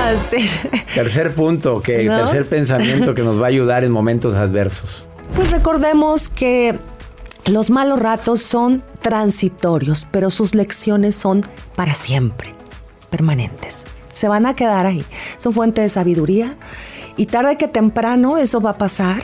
Así. 0.06 0.50
Tercer 0.94 1.34
punto, 1.34 1.82
que 1.82 2.06
tercer 2.06 2.46
pensamiento 2.46 3.14
que 3.14 3.24
nos 3.24 3.42
va 3.42 3.46
a 3.46 3.50
ayudar 3.50 3.84
en 3.84 3.92
momentos 3.92 4.36
adversos. 4.36 5.06
Pues 5.36 5.52
recordemos 5.52 6.30
que 6.30 6.78
los 7.46 7.70
malos 7.70 8.00
ratos 8.00 8.42
son 8.42 8.82
transitorios, 9.02 10.08
pero 10.10 10.30
sus 10.30 10.56
lecciones 10.56 11.16
son 11.16 11.46
para 11.76 11.96
siempre, 11.96 12.54
permanentes 13.10 13.86
se 14.14 14.30
van 14.30 14.46
a 14.46 14.56
quedar 14.56 14.86
ahí. 14.86 15.04
Son 15.38 15.52
fuente 15.52 15.82
de 15.82 15.90
sabiduría 15.90 16.56
y 17.18 17.26
tarde 17.26 17.58
que 17.58 17.68
temprano 17.68 18.38
eso 18.38 18.62
va 18.62 18.70
a 18.70 18.78
pasar. 18.78 19.24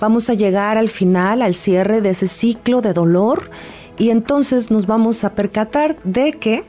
Vamos 0.00 0.28
a 0.28 0.34
llegar 0.34 0.76
al 0.76 0.88
final, 0.88 1.42
al 1.42 1.54
cierre 1.54 2.00
de 2.00 2.10
ese 2.10 2.26
ciclo 2.26 2.80
de 2.80 2.92
dolor 2.92 3.50
y 3.98 4.10
entonces 4.10 4.70
nos 4.70 4.86
vamos 4.86 5.22
a 5.22 5.34
percatar 5.34 5.96
de 6.02 6.32
que 6.32 6.64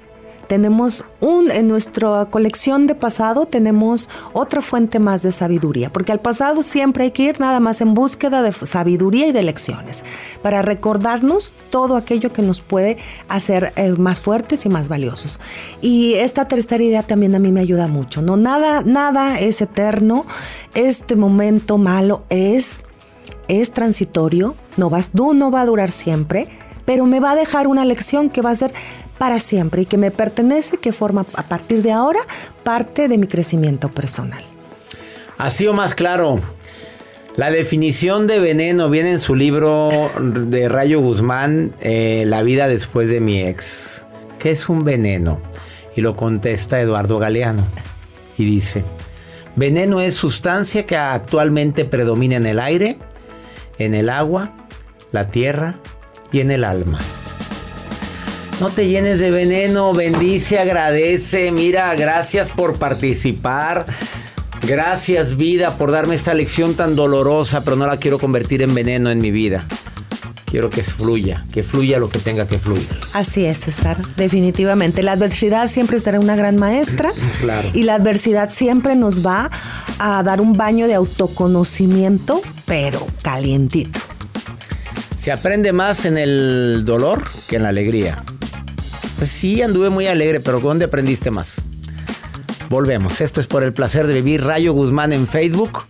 tenemos 0.47 1.05
un, 1.21 1.51
en 1.51 1.67
nuestra 1.67 2.25
colección 2.25 2.88
de 2.88 2.95
pasado 2.95 3.45
tenemos 3.45 4.10
otra 4.34 4.62
fuente 4.62 4.99
más 4.99 5.21
de 5.21 5.31
sabiduría, 5.31 5.91
porque 5.91 6.12
al 6.12 6.19
pasado 6.19 6.63
siempre 6.63 7.05
hay 7.05 7.12
que 7.12 7.23
ir 7.23 7.39
nada 7.39 7.60
más 7.60 7.81
en 7.81 7.93
búsqueda 7.93 8.41
de 8.41 8.51
sabiduría 8.51 9.27
y 9.27 9.31
de 9.31 9.43
lecciones, 9.43 10.03
para 10.41 10.62
recordarnos 10.62 11.53
todo 11.69 11.97
aquello 11.97 12.31
que 12.31 12.41
nos 12.41 12.62
puede 12.62 12.97
hacer 13.27 13.73
eh, 13.75 13.91
más 13.91 14.21
fuertes 14.21 14.65
y 14.65 14.69
más 14.69 14.88
valiosos. 14.88 15.39
Y 15.81 16.13
esta 16.15 16.47
tercera 16.47 16.84
idea 16.84 17.03
también 17.03 17.36
a 17.36 17.39
mí 17.39 17.51
me 17.51 17.62
ayuda 17.62 17.88
mucho, 17.88 18.21
¿no? 18.21 18.38
Nada, 18.38 18.81
nada 18.81 19.39
es 19.39 19.62
eterno, 19.62 20.25
este 20.73 21.15
momento 21.15 21.77
malo 21.77 22.23
es, 22.29 22.79
es 23.47 23.71
transitorio, 23.71 24.55
no 24.77 24.89
va, 24.89 25.01
no 25.13 25.51
va 25.51 25.62
a 25.62 25.65
durar 25.65 25.91
siempre, 25.91 26.47
pero 26.86 27.05
me 27.05 27.19
va 27.19 27.31
a 27.31 27.36
dejar 27.36 27.67
una 27.67 27.84
lección 27.84 28.29
que 28.29 28.41
va 28.41 28.51
a 28.51 28.55
ser 28.55 28.73
para 29.17 29.39
siempre 29.39 29.84
y 29.84 29.86
que 29.86 29.97
me 29.97 30.12
pertenece, 30.12 30.78
que 30.78 30.91
forma 30.91 31.25
a 31.34 31.43
partir 31.43 31.82
de 31.82 31.91
ahora 31.91 32.19
parte 32.63 33.08
de 33.08 33.17
mi 33.17 33.28
crecimiento 33.28 33.89
personal. 33.89 34.43
Así 35.38 35.67
o 35.67 35.73
más 35.73 35.95
claro. 35.95 36.39
La 37.36 37.51
definición 37.51 38.28
de 38.28 38.39
veneno 38.39 38.89
viene 38.89 39.12
en 39.12 39.19
su 39.19 39.36
libro 39.36 40.10
de 40.21 40.69
Rayo 40.69 41.01
Guzmán, 41.01 41.75
eh, 41.82 42.23
La 42.28 42.43
vida 42.43 42.69
después 42.69 43.10
de 43.10 43.19
mi 43.19 43.41
ex. 43.41 44.06
¿Qué 44.39 44.51
es 44.51 44.69
un 44.69 44.86
veneno? 44.86 45.41
Y 45.97 46.01
lo 46.01 46.15
contesta 46.15 46.80
Eduardo 46.80 47.19
Galeano. 47.19 47.63
Y 48.38 48.45
dice, 48.45 48.86
veneno 49.58 49.99
es 49.99 50.15
sustancia 50.15 50.86
que 50.86 50.95
actualmente 50.95 51.84
predomina 51.84 52.38
en 52.38 52.45
el 52.45 52.60
aire, 52.60 52.97
en 53.80 53.95
el 53.95 54.10
agua, 54.10 54.54
la 55.12 55.25
tierra 55.25 55.75
y 56.32 56.39
en 56.39 56.51
el 56.51 56.63
alma. 56.63 56.99
No 58.59 58.69
te 58.69 58.87
llenes 58.87 59.19
de 59.19 59.31
veneno, 59.31 59.93
bendice, 59.93 60.59
agradece. 60.59 61.51
Mira, 61.51 61.93
gracias 61.95 62.49
por 62.49 62.79
participar. 62.79 63.85
Gracias 64.61 65.35
vida 65.35 65.77
por 65.77 65.91
darme 65.91 66.15
esta 66.15 66.33
lección 66.33 66.73
tan 66.73 66.95
dolorosa, 66.95 67.63
pero 67.65 67.75
no 67.75 67.85
la 67.85 67.97
quiero 67.97 68.17
convertir 68.17 68.61
en 68.61 68.73
veneno 68.73 69.11
en 69.11 69.19
mi 69.19 69.29
vida. 69.29 69.65
Quiero 70.45 70.69
que 70.69 70.83
fluya, 70.83 71.45
que 71.51 71.63
fluya 71.63 71.99
lo 71.99 72.09
que 72.09 72.19
tenga 72.19 72.47
que 72.47 72.57
fluir. 72.57 72.87
Así 73.11 73.45
es, 73.45 73.59
César, 73.59 73.97
definitivamente. 74.15 75.03
La 75.03 75.11
adversidad 75.11 75.67
siempre 75.67 75.99
será 75.99 76.19
una 76.21 76.37
gran 76.37 76.55
maestra. 76.55 77.11
Claro. 77.41 77.67
Y 77.73 77.83
la 77.83 77.95
adversidad 77.95 78.49
siempre 78.49 78.95
nos 78.95 79.23
va 79.23 79.51
a 79.99 80.23
dar 80.23 80.39
un 80.39 80.53
baño 80.53 80.87
de 80.87 80.93
autoconocimiento, 80.95 82.41
pero 82.65 83.05
calientito. 83.21 83.99
Se 85.19 85.31
aprende 85.31 85.73
más 85.73 86.05
en 86.05 86.17
el 86.17 86.83
dolor 86.85 87.21
que 87.47 87.57
en 87.57 87.63
la 87.63 87.69
alegría. 87.69 88.23
Pues 89.17 89.32
sí, 89.32 89.62
anduve 89.62 89.89
muy 89.89 90.08
alegre, 90.08 90.39
pero 90.39 90.60
¿dónde 90.60 90.86
aprendiste 90.86 91.32
más? 91.32 91.56
Volvemos. 92.69 93.21
Esto 93.21 93.39
es 93.39 93.47
por 93.47 93.63
el 93.63 93.73
placer 93.73 94.08
de 94.08 94.15
vivir. 94.15 94.43
Rayo 94.43 94.73
Guzmán 94.73 95.13
en 95.13 95.28
Facebook. 95.28 95.86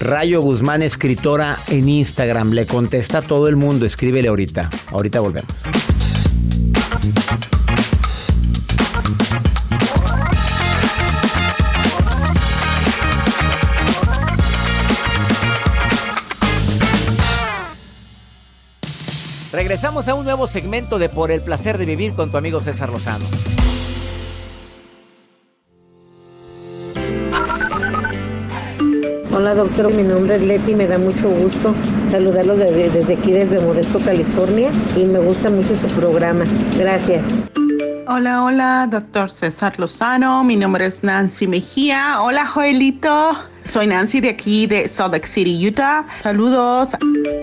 Rayo 0.00 0.40
Guzmán, 0.40 0.82
escritora 0.82 1.58
en 1.68 1.88
Instagram. 1.88 2.52
Le 2.52 2.66
contesta 2.66 3.18
a 3.18 3.22
todo 3.22 3.48
el 3.48 3.56
mundo. 3.56 3.84
Escríbele 3.84 4.28
ahorita. 4.28 4.70
Ahorita 4.92 5.20
volvemos. 5.20 5.64
Regresamos 19.54 20.08
a 20.08 20.16
un 20.16 20.24
nuevo 20.24 20.48
segmento 20.48 20.98
de 20.98 21.08
Por 21.08 21.30
el 21.30 21.40
placer 21.40 21.78
de 21.78 21.84
vivir 21.86 22.14
con 22.14 22.28
tu 22.28 22.36
amigo 22.36 22.60
César 22.60 22.90
Lozano. 22.90 23.24
Hola 29.32 29.54
doctor, 29.54 29.94
mi 29.94 30.02
nombre 30.02 30.34
es 30.34 30.42
Leti, 30.42 30.74
me 30.74 30.88
da 30.88 30.98
mucho 30.98 31.28
gusto 31.30 31.72
saludarlos 32.10 32.58
desde, 32.58 32.90
desde 32.90 33.14
aquí, 33.14 33.30
desde 33.30 33.60
Modesto, 33.60 34.00
California, 34.00 34.72
y 34.96 35.04
me 35.04 35.20
gusta 35.20 35.50
mucho 35.50 35.76
su 35.76 35.86
programa. 35.94 36.42
Gracias. 36.76 37.24
Hola, 38.06 38.44
hola, 38.44 38.86
doctor 38.90 39.30
César 39.30 39.78
Lozano. 39.78 40.44
Mi 40.44 40.56
nombre 40.56 40.84
es 40.84 41.02
Nancy 41.02 41.46
Mejía. 41.46 42.20
Hola, 42.20 42.46
Joelito. 42.46 43.32
Soy 43.64 43.86
Nancy 43.86 44.20
de 44.20 44.28
aquí 44.28 44.66
de 44.66 44.86
Salt 44.88 45.14
Lake 45.14 45.26
City, 45.26 45.66
Utah. 45.66 46.04
Saludos. 46.18 46.90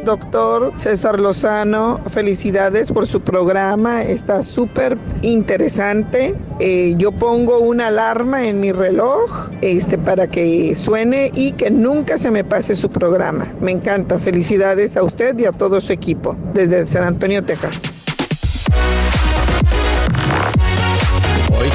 Doctor 0.06 0.72
César 0.78 1.20
Lozano, 1.20 2.00
felicidades 2.12 2.92
por 2.92 3.08
su 3.08 3.22
programa. 3.22 4.04
Está 4.04 4.44
súper 4.44 5.00
interesante. 5.24 6.36
Eh, 6.60 6.94
yo 6.96 7.12
pongo 7.12 7.58
una 7.58 7.88
alarma 7.88 8.46
en 8.46 8.60
mi 8.60 8.72
reloj 8.72 9.50
este, 9.62 9.98
para 9.98 10.28
que 10.28 10.76
suene 10.76 11.32
y 11.34 11.54
que 11.54 11.72
nunca 11.72 12.20
se 12.20 12.30
me 12.30 12.44
pase 12.44 12.76
su 12.76 12.88
programa. 12.90 13.52
Me 13.62 13.72
encanta. 13.72 14.20
Felicidades 14.20 14.96
a 14.96 15.02
usted 15.02 15.40
y 15.40 15.46
a 15.46 15.52
todo 15.54 15.82
su 15.82 15.92
equipo 15.92 16.36
desde 16.54 16.86
San 16.86 17.04
Antonio, 17.04 17.44
Texas. 17.44 18.01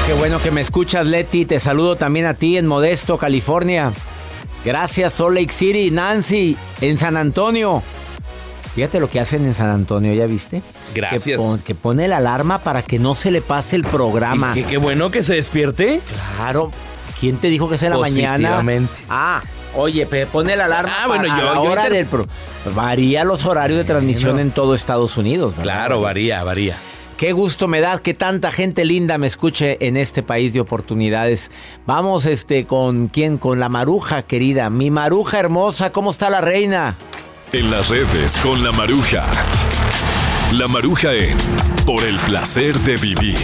Qué 0.07 0.13
bueno 0.13 0.39
que 0.41 0.51
me 0.51 0.61
escuchas, 0.61 1.05
Leti. 1.05 1.45
Te 1.45 1.59
saludo 1.59 1.95
también 1.95 2.25
a 2.25 2.33
ti 2.33 2.57
en 2.57 2.65
Modesto, 2.65 3.17
California. 3.17 3.91
Gracias, 4.65 5.13
Salt 5.13 5.35
Lake 5.35 5.53
City, 5.53 5.91
Nancy, 5.91 6.57
en 6.81 6.97
San 6.97 7.15
Antonio. 7.17 7.83
Fíjate 8.75 8.99
lo 8.99 9.09
que 9.09 9.19
hacen 9.19 9.45
en 9.45 9.55
San 9.55 9.69
Antonio, 9.69 10.13
¿ya 10.13 10.25
viste? 10.27 10.61
Gracias. 10.93 11.23
Que, 11.23 11.35
pon- 11.37 11.59
que 11.59 11.75
pone 11.75 12.07
la 12.07 12.17
alarma 12.17 12.59
para 12.59 12.83
que 12.83 12.99
no 12.99 13.15
se 13.15 13.31
le 13.31 13.41
pase 13.41 13.75
el 13.75 13.83
programa. 13.83 14.51
Y 14.55 14.61
que- 14.63 14.69
qué 14.69 14.77
bueno 14.77 15.09
que 15.11 15.23
se 15.23 15.35
despierte. 15.35 16.01
Claro. 16.37 16.71
¿Quién 17.19 17.37
te 17.37 17.49
dijo 17.49 17.67
que 17.69 17.75
es 17.75 17.83
en 17.83 17.89
la 17.91 17.97
mañana? 17.97 18.63
Ah, 19.09 19.41
oye, 19.75 20.05
pone 20.31 20.55
la 20.55 20.65
alarma 20.65 20.93
Ah, 21.03 21.07
bueno, 21.07 21.27
para 21.27 21.39
yo- 21.39 21.45
la 21.45 21.53
yo 21.55 21.61
hora 21.63 21.81
inter- 21.85 21.93
del 21.97 22.05
pro- 22.05 22.27
Varía 22.75 23.23
los 23.23 23.45
horarios 23.45 23.77
de 23.79 23.85
transmisión 23.85 24.39
en 24.39 24.51
todo 24.51 24.75
Estados 24.75 25.17
Unidos. 25.17 25.51
¿verdad? 25.57 25.63
Claro, 25.63 26.01
varía, 26.01 26.43
varía. 26.43 26.77
Qué 27.17 27.31
gusto 27.31 27.67
me 27.67 27.81
da 27.81 27.97
que 27.97 28.13
tanta 28.13 28.51
gente 28.51 28.85
linda 28.85 29.17
me 29.17 29.25
escuche 29.25 29.77
en 29.79 29.97
este 29.97 30.21
país 30.21 30.53
de 30.53 30.59
oportunidades. 30.59 31.49
Vamos 31.87 32.27
este 32.27 32.67
con 32.67 33.07
quién, 33.07 33.39
con 33.39 33.59
la 33.59 33.69
Maruja 33.69 34.21
querida, 34.21 34.69
mi 34.69 34.91
Maruja 34.91 35.39
hermosa, 35.39 35.91
¿cómo 35.91 36.11
está 36.11 36.29
la 36.29 36.41
reina? 36.41 36.95
En 37.53 37.71
las 37.71 37.89
redes 37.89 38.37
con 38.37 38.63
la 38.63 38.71
Maruja. 38.71 39.25
La 40.51 40.67
Maruja 40.67 41.11
en 41.11 41.37
Por 41.87 42.03
el 42.03 42.17
placer 42.17 42.77
de 42.81 42.97
vivir. 42.97 43.37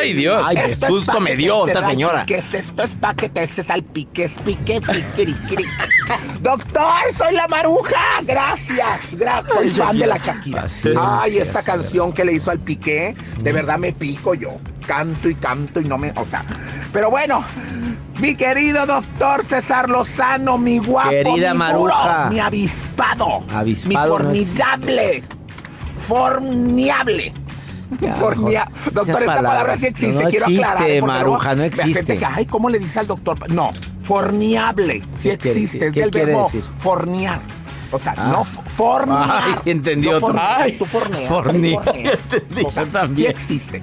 Ay, 0.00 0.12
Dios. 0.14 0.46
Ay, 0.48 0.56
qué 0.56 0.76
susto 0.76 1.20
me 1.20 1.36
dio 1.36 1.66
esta 1.66 1.84
señora. 1.84 2.24
¿Qué 2.26 2.36
es 2.36 2.54
esto? 2.54 2.82
Es 2.82 2.90
pa' 2.92 3.14
que 3.14 3.28
te 3.28 3.48
al 3.68 3.82
pique, 3.84 4.24
es 4.24 4.32
pique, 4.44 4.80
pique, 4.80 5.26
pique. 5.26 5.64
Doctor, 6.40 7.02
soy 7.16 7.34
la 7.34 7.46
maruja. 7.48 8.22
Gracias, 8.22 9.16
gracias. 9.16 9.54
Soy 9.54 9.70
fan 9.70 9.98
de 9.98 10.06
la 10.06 10.16
Shakira. 10.16 10.66
Ay, 10.98 11.38
esta 11.38 11.62
canción 11.62 12.12
que 12.12 12.24
le 12.24 12.32
hizo 12.32 12.50
al 12.50 12.58
pique, 12.58 13.14
de 13.40 13.52
verdad 13.52 13.78
me 13.78 13.92
pico 13.92 14.34
yo. 14.34 14.50
Canto 14.86 15.28
y 15.28 15.34
canto 15.34 15.80
y 15.80 15.84
no 15.84 15.98
me. 15.98 16.12
O 16.16 16.24
sea. 16.24 16.44
Pero 16.92 17.10
bueno, 17.10 17.44
mi 18.18 18.34
querido 18.34 18.86
doctor 18.86 19.44
César 19.44 19.88
Lozano, 19.88 20.58
mi 20.58 20.78
guapo. 20.78 21.10
Querida 21.10 21.52
mi 21.52 21.58
Maruja. 21.58 22.18
duro, 22.24 22.30
mi 22.30 22.40
avispado. 22.40 23.44
Avispado 23.52 24.18
no 24.18 24.30
Mi 24.30 24.40
existe. 24.40 25.22
formidable. 25.96 27.32
Ya, 28.00 28.14
Fornia- 28.16 28.66
mejor. 28.74 28.92
Doctor, 28.92 29.22
esta 29.22 29.34
palabra 29.36 29.76
sí 29.76 29.86
existe, 29.86 30.12
No 30.22 30.30
quiero 30.30 30.46
existe, 30.46 30.64
aclarar. 30.64 30.78
Porque 30.78 31.02
Maruja, 31.02 31.54
no 31.54 31.60
la 31.60 31.66
existe. 31.66 31.92
gente 31.94 32.18
que, 32.18 32.24
Ay, 32.24 32.46
¿cómo 32.46 32.68
le 32.70 32.78
dice 32.78 33.00
al 33.00 33.06
doctor? 33.08 33.50
No, 33.50 33.70
forniable. 34.02 35.02
Sí 35.16 35.30
¿Qué 35.30 35.38
quiere 35.38 35.60
existe, 35.60 35.78
decir? 35.78 35.82
es 35.88 35.94
¿Qué 35.94 36.00
del 36.02 36.10
quiere 36.10 36.26
verbo 36.26 36.44
decir? 36.44 36.64
fornear. 36.78 37.40
O 37.92 37.98
sea, 37.98 38.14
Ah. 38.16 38.28
no 38.32 38.42
f- 38.42 38.60
fornear. 38.76 39.42
Ay, 39.44 39.54
entendí 39.72 40.08
otro. 40.08 40.34
Ay, 40.38 40.72
tú 40.78 40.84
forneas. 40.84 41.28
fornear. 41.28 41.82
Entendí 41.96 42.62
O 42.64 42.70
sea, 42.70 42.86
también. 42.86 43.16
Sí 43.16 43.26
existe. 43.56 43.82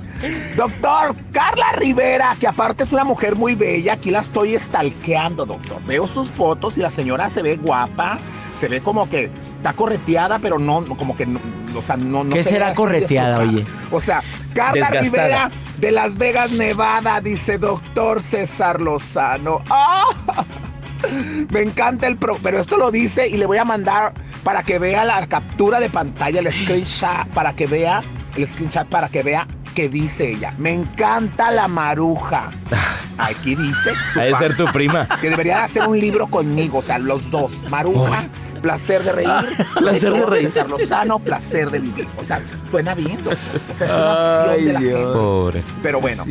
Doctor, 0.55 1.15
Carla 1.33 1.73
Rivera, 1.73 2.35
que 2.39 2.47
aparte 2.47 2.83
es 2.83 2.91
una 2.93 3.03
mujer 3.03 3.35
muy 3.35 3.55
bella, 3.55 3.93
aquí 3.93 4.11
la 4.11 4.19
estoy 4.19 4.55
estalqueando, 4.55 5.45
doctor. 5.45 5.81
Veo 5.85 6.07
sus 6.07 6.29
fotos 6.31 6.77
y 6.77 6.81
la 6.81 6.89
señora 6.89 7.29
se 7.29 7.41
ve 7.41 7.57
guapa, 7.57 8.17
se 8.61 8.69
ve 8.69 8.79
como 8.81 9.09
que 9.09 9.29
está 9.57 9.73
correteada, 9.73 10.39
pero 10.39 10.59
no, 10.59 10.85
como 10.95 11.15
que 11.15 11.25
no, 11.25 11.39
o 11.75 11.81
sea, 11.81 11.97
no, 11.97 12.23
no 12.23 12.33
¿Qué 12.33 12.43
se 12.43 12.51
será 12.51 12.73
correteada, 12.73 13.39
oye? 13.39 13.65
O 13.91 13.99
sea, 13.99 14.21
Carla 14.53 14.89
Desgastada. 14.89 15.01
Rivera 15.01 15.51
de 15.77 15.91
Las 15.91 16.17
Vegas, 16.17 16.51
Nevada, 16.51 17.21
dice 17.21 17.57
doctor 17.57 18.21
César 18.21 18.81
Lozano. 18.81 19.61
¡Ah! 19.69 20.05
Me 21.49 21.61
encanta 21.61 22.07
el 22.07 22.17
pro, 22.17 22.39
pero 22.41 22.59
esto 22.59 22.77
lo 22.77 22.91
dice 22.91 23.27
y 23.27 23.37
le 23.37 23.45
voy 23.45 23.57
a 23.57 23.65
mandar 23.65 24.13
para 24.43 24.63
que 24.63 24.79
vea 24.79 25.05
la 25.05 25.25
captura 25.27 25.79
de 25.79 25.89
pantalla, 25.89 26.39
el 26.39 26.51
screenshot, 26.51 27.27
para 27.33 27.53
que 27.53 27.67
vea, 27.67 28.03
el 28.35 28.47
screenshot 28.47 28.87
para 28.87 29.09
que 29.09 29.21
vea 29.21 29.47
qué 29.75 29.89
dice 29.89 30.31
ella. 30.31 30.53
Me 30.57 30.73
encanta 30.73 31.51
la 31.51 31.67
maruja. 31.67 32.51
Aquí 33.19 33.55
dice. 33.55 33.91
Ha 34.15 34.21
de 34.21 34.35
ser 34.37 34.57
tu 34.57 34.65
prima. 34.65 35.07
Que 35.21 35.29
debería 35.29 35.57
de 35.57 35.63
hacer 35.63 35.87
un 35.87 35.99
libro 35.99 36.27
conmigo, 36.27 36.79
o 36.79 36.81
sea, 36.81 36.97
los 36.97 37.29
dos. 37.29 37.53
Maruja, 37.69 38.27
placer 38.57 39.03
de 39.03 39.11
reír. 39.11 39.29
Placer 39.77 40.13
de 40.13 40.25
reír. 40.25 40.49
César 40.49 40.69
Lozano, 40.69 41.19
placer 41.19 41.71
de 41.71 41.79
vivir. 41.79 42.07
O 42.17 42.23
sea, 42.23 42.41
suena 42.69 42.95
bien, 42.95 43.23
doctor. 43.23 43.37
O 43.71 43.75
sea, 43.75 43.87
es 43.87 43.93
una 43.93 44.11
opción 44.11 44.65
de 44.65 44.73
la 44.73 44.79
gente. 44.79 45.13
Pobre. 45.13 45.63
Pero 45.83 46.01
bueno, 46.01 46.25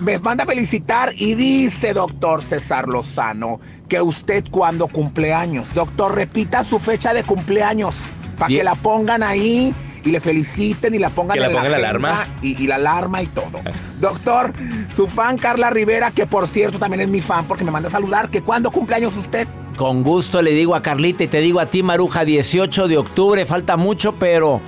me 0.00 0.18
manda 0.18 0.44
a 0.44 0.46
felicitar 0.46 1.12
y 1.16 1.34
dice, 1.34 1.92
doctor 1.92 2.42
César 2.42 2.88
Lozano, 2.88 3.60
que 3.88 4.00
usted 4.00 4.44
cuando 4.50 4.88
cumpleaños, 4.88 5.72
doctor, 5.74 6.14
repita 6.14 6.64
su 6.64 6.78
fecha 6.78 7.12
de 7.14 7.24
cumpleaños 7.24 7.94
para 8.38 8.48
que 8.48 8.64
la 8.64 8.74
pongan 8.74 9.22
ahí 9.22 9.74
y 10.04 10.10
le 10.10 10.20
feliciten 10.20 10.94
y 10.94 10.98
la 10.98 11.10
pongan 11.10 11.34
Que 11.34 11.40
la 11.40 11.46
en 11.46 11.52
ponga 11.52 11.68
la 11.68 11.76
agenda 11.76 11.88
alarma. 11.88 12.26
Y, 12.42 12.62
y 12.62 12.66
la 12.66 12.76
alarma 12.76 13.22
y 13.22 13.26
todo. 13.28 13.60
Doctor, 14.00 14.52
su 14.94 15.06
fan 15.06 15.38
Carla 15.38 15.70
Rivera, 15.70 16.10
que 16.10 16.26
por 16.26 16.48
cierto 16.48 16.78
también 16.78 17.02
es 17.02 17.08
mi 17.08 17.20
fan 17.20 17.44
porque 17.46 17.64
me 17.64 17.70
manda 17.70 17.88
a 17.88 17.92
saludar, 17.92 18.30
que 18.30 18.42
cuando 18.42 18.70
cumpleaños 18.70 19.16
usted. 19.16 19.46
Con 19.76 20.02
gusto 20.02 20.42
le 20.42 20.52
digo 20.52 20.74
a 20.74 20.82
Carlita 20.82 21.24
y 21.24 21.28
te 21.28 21.40
digo 21.40 21.58
a 21.60 21.66
ti, 21.66 21.82
Maruja, 21.82 22.24
18 22.24 22.88
de 22.88 22.98
octubre, 22.98 23.46
falta 23.46 23.76
mucho, 23.76 24.12
pero 24.12 24.60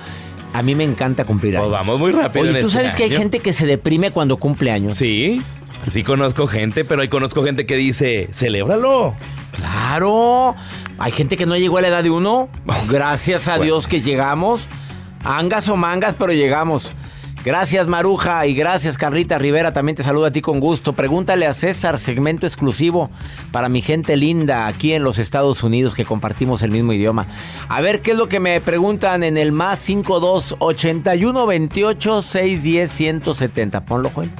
a 0.53 0.61
mí 0.63 0.73
me 0.73 0.83
encanta 0.83 1.25
cumplir 1.25 1.53
Pues 1.53 1.63
años. 1.63 1.71
vamos 1.71 1.99
muy 1.99 2.11
rápido 2.11 2.43
Oye, 2.45 2.59
¿tú 2.61 2.67
este 2.67 2.71
sabes 2.79 2.95
que 2.95 3.03
hay 3.03 3.11
gente 3.11 3.39
que 3.39 3.53
se 3.53 3.65
deprime 3.65 4.11
cuando 4.11 4.37
cumple 4.37 4.71
años? 4.71 4.97
Sí, 4.97 5.41
sí 5.87 6.03
conozco 6.03 6.47
gente, 6.47 6.85
pero 6.85 7.01
ahí 7.01 7.07
conozco 7.07 7.43
gente 7.43 7.65
que 7.65 7.75
dice, 7.75 8.29
celébralo. 8.33 9.13
Claro. 9.51 10.55
Hay 10.97 11.11
gente 11.11 11.37
que 11.37 11.45
no 11.45 11.55
llegó 11.57 11.77
a 11.77 11.81
la 11.81 11.89
edad 11.89 12.03
de 12.03 12.09
uno. 12.09 12.49
Gracias 12.89 13.47
a 13.47 13.59
Dios 13.59 13.87
que 13.87 14.01
llegamos. 14.01 14.67
Angas 15.23 15.69
o 15.69 15.75
mangas, 15.75 16.15
pero 16.17 16.33
llegamos. 16.33 16.93
Gracias 17.45 17.85
Maruja 17.87 18.47
y 18.47 18.55
gracias 18.55 18.97
Carlita 18.97 19.37
Rivera, 19.37 19.71
también 19.71 19.95
te 19.95 20.01
saludo 20.01 20.25
a 20.25 20.31
ti 20.31 20.41
con 20.41 20.59
gusto. 20.59 20.93
Pregúntale 20.93 21.45
a 21.45 21.53
César, 21.53 21.99
segmento 21.99 22.47
exclusivo 22.47 23.11
para 23.51 23.69
mi 23.69 23.83
gente 23.83 24.17
linda 24.17 24.65
aquí 24.65 24.93
en 24.93 25.03
los 25.03 25.19
Estados 25.19 25.61
Unidos 25.61 25.93
que 25.93 26.05
compartimos 26.05 26.63
el 26.63 26.71
mismo 26.71 26.91
idioma. 26.91 27.27
A 27.69 27.81
ver 27.81 28.01
qué 28.01 28.13
es 28.13 28.17
lo 28.17 28.27
que 28.27 28.39
me 28.39 28.59
preguntan 28.61 29.23
en 29.23 29.37
el 29.37 29.51
más 29.51 29.77
52 29.77 30.55
81 30.57 31.45
28 31.45 32.21
610 32.23 32.91
170. 32.91 33.85
Ponlo, 33.85 34.09
Joel. 34.09 34.31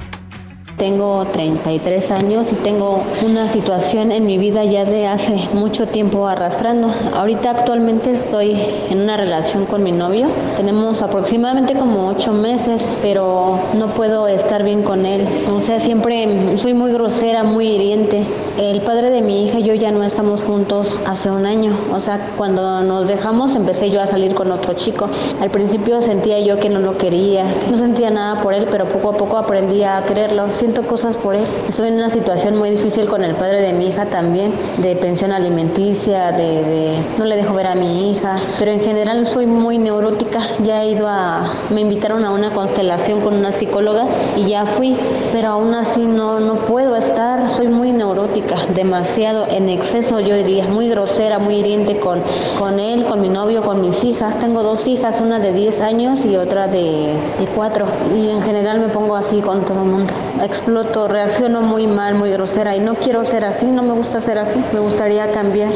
Tengo 0.76 1.24
33 1.32 2.10
años 2.10 2.52
y 2.52 2.54
tengo 2.56 3.02
una 3.24 3.48
situación 3.48 4.12
en 4.12 4.26
mi 4.26 4.36
vida 4.36 4.62
ya 4.62 4.84
de 4.84 5.06
hace 5.06 5.48
mucho 5.54 5.86
tiempo 5.86 6.26
arrastrando. 6.26 6.90
Ahorita 7.14 7.52
actualmente 7.52 8.10
estoy 8.10 8.60
en 8.90 9.00
una 9.00 9.16
relación 9.16 9.64
con 9.64 9.82
mi 9.82 9.90
novio. 9.90 10.26
Tenemos 10.54 11.00
aproximadamente 11.00 11.74
como 11.74 12.08
8 12.08 12.30
meses, 12.34 12.92
pero 13.00 13.58
no 13.72 13.94
puedo 13.94 14.28
estar 14.28 14.64
bien 14.64 14.82
con 14.82 15.06
él. 15.06 15.26
O 15.50 15.60
sea, 15.60 15.80
siempre 15.80 16.58
soy 16.58 16.74
muy 16.74 16.92
grosera, 16.92 17.42
muy 17.42 17.68
hiriente. 17.68 18.26
El 18.58 18.82
padre 18.82 19.08
de 19.08 19.22
mi 19.22 19.44
hija 19.44 19.60
y 19.60 19.62
yo 19.62 19.72
ya 19.72 19.92
no 19.92 20.04
estamos 20.04 20.44
juntos 20.44 21.00
hace 21.06 21.30
un 21.30 21.46
año. 21.46 21.72
O 21.90 22.00
sea, 22.00 22.34
cuando 22.36 22.82
nos 22.82 23.08
dejamos 23.08 23.56
empecé 23.56 23.88
yo 23.88 24.02
a 24.02 24.06
salir 24.06 24.34
con 24.34 24.52
otro 24.52 24.74
chico. 24.74 25.08
Al 25.40 25.50
principio 25.50 26.02
sentía 26.02 26.38
yo 26.40 26.58
que 26.58 26.68
no 26.68 26.80
lo 26.80 26.98
quería. 26.98 27.46
No 27.70 27.78
sentía 27.78 28.10
nada 28.10 28.42
por 28.42 28.52
él, 28.52 28.66
pero 28.70 28.84
poco 28.84 29.14
a 29.14 29.16
poco 29.16 29.38
aprendí 29.38 29.82
a 29.82 30.04
quererlo 30.06 30.52
siento 30.66 30.84
cosas 30.88 31.14
por 31.14 31.36
él. 31.36 31.44
Estoy 31.68 31.86
en 31.88 31.94
una 31.94 32.10
situación 32.10 32.56
muy 32.56 32.70
difícil 32.70 33.06
con 33.06 33.22
el 33.22 33.36
padre 33.36 33.60
de 33.60 33.72
mi 33.72 33.86
hija 33.86 34.06
también, 34.06 34.52
de 34.78 34.96
pensión 34.96 35.30
alimenticia, 35.30 36.32
de, 36.32 37.00
no 37.18 37.24
le 37.24 37.36
dejo 37.36 37.54
ver 37.54 37.68
a 37.68 37.76
mi 37.76 38.10
hija, 38.10 38.36
pero 38.58 38.72
en 38.72 38.80
general 38.80 39.24
soy 39.26 39.46
muy 39.46 39.78
neurótica. 39.78 40.40
Ya 40.64 40.82
he 40.82 40.90
ido 40.90 41.06
a, 41.06 41.52
me 41.70 41.82
invitaron 41.82 42.24
a 42.24 42.32
una 42.32 42.50
constelación 42.52 43.20
con 43.20 43.34
una 43.34 43.52
psicóloga 43.52 44.06
y 44.34 44.48
ya 44.48 44.66
fui, 44.66 44.96
pero 45.30 45.50
aún 45.50 45.72
así 45.72 46.04
no, 46.04 46.40
no 46.40 46.56
puedo 46.56 46.96
estar, 46.96 47.48
soy 47.48 47.68
muy 47.68 47.92
neurótica, 47.92 48.56
demasiado 48.74 49.46
en 49.48 49.68
exceso, 49.68 50.18
yo 50.18 50.34
diría, 50.34 50.66
muy 50.66 50.88
grosera, 50.88 51.38
muy 51.38 51.58
hiriente 51.58 52.00
con, 52.00 52.20
con 52.58 52.80
él, 52.80 53.06
con 53.06 53.20
mi 53.20 53.28
novio, 53.28 53.62
con 53.62 53.82
mis 53.82 54.02
hijas. 54.02 54.36
Tengo 54.40 54.64
dos 54.64 54.88
hijas, 54.88 55.20
una 55.20 55.38
de 55.38 55.52
10 55.52 55.80
años 55.80 56.24
y 56.24 56.34
otra 56.34 56.66
de, 56.66 57.14
de 57.38 57.46
4. 57.54 57.86
Y 58.16 58.30
en 58.30 58.42
general 58.42 58.80
me 58.80 58.88
pongo 58.88 59.14
así 59.14 59.40
con 59.42 59.64
todo 59.64 59.82
el 59.82 59.90
mundo 59.90 60.12
exploto, 60.56 61.06
reacciono 61.06 61.60
muy 61.60 61.86
mal, 61.86 62.14
muy 62.14 62.30
grosera 62.30 62.74
y 62.76 62.80
no 62.80 62.94
quiero 62.96 63.24
ser 63.24 63.44
así, 63.44 63.66
no 63.66 63.82
me 63.82 63.92
gusta 63.92 64.20
ser 64.20 64.38
así, 64.38 64.58
me 64.72 64.80
gustaría 64.80 65.30
cambiar. 65.32 65.72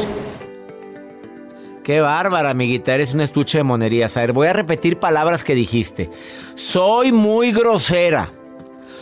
Qué 1.83 1.99
bárbara, 1.99 2.51
amiguita, 2.51 2.93
eres 2.93 3.13
un 3.13 3.21
estuche 3.21 3.59
de 3.59 3.63
monerías. 3.63 4.17
A 4.17 4.21
ver, 4.21 4.33
voy 4.33 4.47
a 4.47 4.53
repetir 4.53 4.97
palabras 4.97 5.43
que 5.43 5.55
dijiste. 5.55 6.09
Soy 6.55 7.11
muy 7.11 7.51
grosera. 7.51 8.29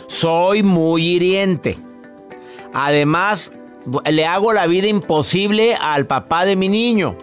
Soy 0.06 0.62
muy 0.62 1.06
hiriente. 1.06 1.76
Además, 2.72 3.52
le 4.06 4.26
hago 4.26 4.52
la 4.52 4.66
vida 4.66 4.86
imposible 4.86 5.74
al 5.74 6.06
papá 6.06 6.44
de 6.44 6.56
mi 6.56 6.68
niño. 6.68 7.16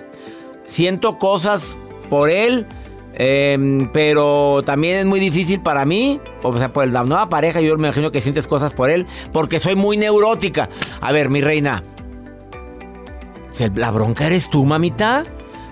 Siento 0.66 1.18
cosas 1.18 1.76
por 2.10 2.30
él 2.30 2.66
Em, 3.20 3.90
pero 3.92 4.62
también 4.64 4.98
es 4.98 5.06
muy 5.06 5.20
difícil 5.20 5.60
para 5.60 5.86
mí, 5.86 6.22
o 6.44 6.56
sea, 6.56 6.72
por 6.72 6.88
la 6.88 7.04
nueva 7.04 7.30
pareja, 7.30 7.62
yo 7.62 7.76
me 7.76 7.88
imagino 7.88 8.12
que 8.12 8.22
sientes 8.22 8.46
cosas 8.46 8.74
por 8.74 8.92
él, 8.92 9.08
porque 9.34 9.60
soy 9.60 9.76
muy 9.76 9.98
neurótica. 9.98 10.70
A 11.02 11.12
ver, 11.12 11.30
mi 11.30 11.42
reina, 11.42 11.84
¿la 13.74 13.90
bronca 13.90 14.28
eres 14.28 14.52
tú, 14.52 14.66
mamita? 14.66 15.24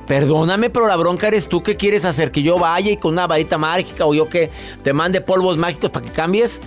Perdóname, 0.07 0.71
pero 0.71 0.87
la 0.87 0.95
bronca 0.95 1.27
eres 1.27 1.47
tú 1.47 1.61
que 1.61 1.77
quieres 1.77 2.03
hacer 2.03 2.31
que 2.31 2.41
yo 2.41 2.57
vaya 2.57 2.91
y 2.91 2.97
con 2.97 3.13
una 3.13 3.27
varita 3.27 3.59
mágica 3.59 4.07
o 4.07 4.15
yo 4.15 4.27
que 4.27 4.49
te 4.81 4.93
mande 4.93 5.21
polvos 5.21 5.55
mágicos 5.55 5.91
para 5.91 6.05
que 6.05 6.11
cambies. 6.11 6.61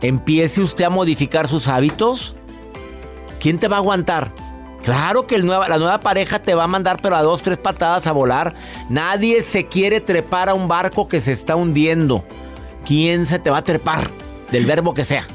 Empiece 0.00 0.60
usted 0.60 0.84
a 0.84 0.90
modificar 0.90 1.48
sus 1.48 1.66
hábitos. 1.66 2.36
¿Quién 3.40 3.58
te 3.58 3.66
va 3.66 3.76
a 3.76 3.80
aguantar? 3.80 4.30
Claro 4.84 5.26
que 5.26 5.38
la 5.38 5.78
nueva 5.78 6.00
pareja 6.00 6.40
te 6.40 6.54
va 6.54 6.64
a 6.64 6.66
mandar 6.66 6.98
pero 7.02 7.16
a 7.16 7.22
dos, 7.22 7.42
tres 7.42 7.58
patadas 7.58 8.06
a 8.06 8.12
volar. 8.12 8.54
Nadie 8.88 9.42
se 9.42 9.66
quiere 9.66 10.00
trepar 10.00 10.48
a 10.48 10.54
un 10.54 10.68
barco 10.68 11.08
que 11.08 11.20
se 11.20 11.32
está 11.32 11.56
hundiendo. 11.56 12.24
¿Quién 12.86 13.26
se 13.26 13.38
te 13.38 13.50
va 13.50 13.58
a 13.58 13.64
trepar? 13.64 14.08
Del 14.50 14.66
verbo 14.66 14.94
que 14.94 15.04
sea. 15.04 15.26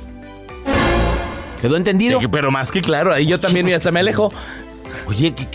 ¿Quedó 1.61 1.77
entendido? 1.77 2.19
pero 2.31 2.51
más 2.51 2.71
que 2.71 2.81
claro, 2.81 3.13
ahí 3.13 3.25
yo 3.25 3.39
también 3.39 3.71
hasta 3.73 3.91
me 3.91 3.99
alejo. 3.99 4.31
Oye, 5.07 5.33
¿qué, 5.33 5.47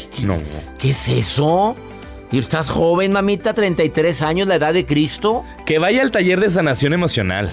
¿qué 0.78 0.90
es 0.90 1.08
eso? 1.08 1.74
¿Y 2.32 2.38
estás 2.38 2.68
joven, 2.68 3.12
mamita? 3.12 3.54
33 3.54 4.22
años, 4.22 4.46
la 4.46 4.54
edad 4.54 4.72
de 4.72 4.86
Cristo. 4.86 5.44
Que 5.66 5.78
vaya 5.78 6.02
al 6.02 6.10
taller 6.10 6.40
de 6.40 6.48
sanación 6.48 6.92
emocional. 6.92 7.50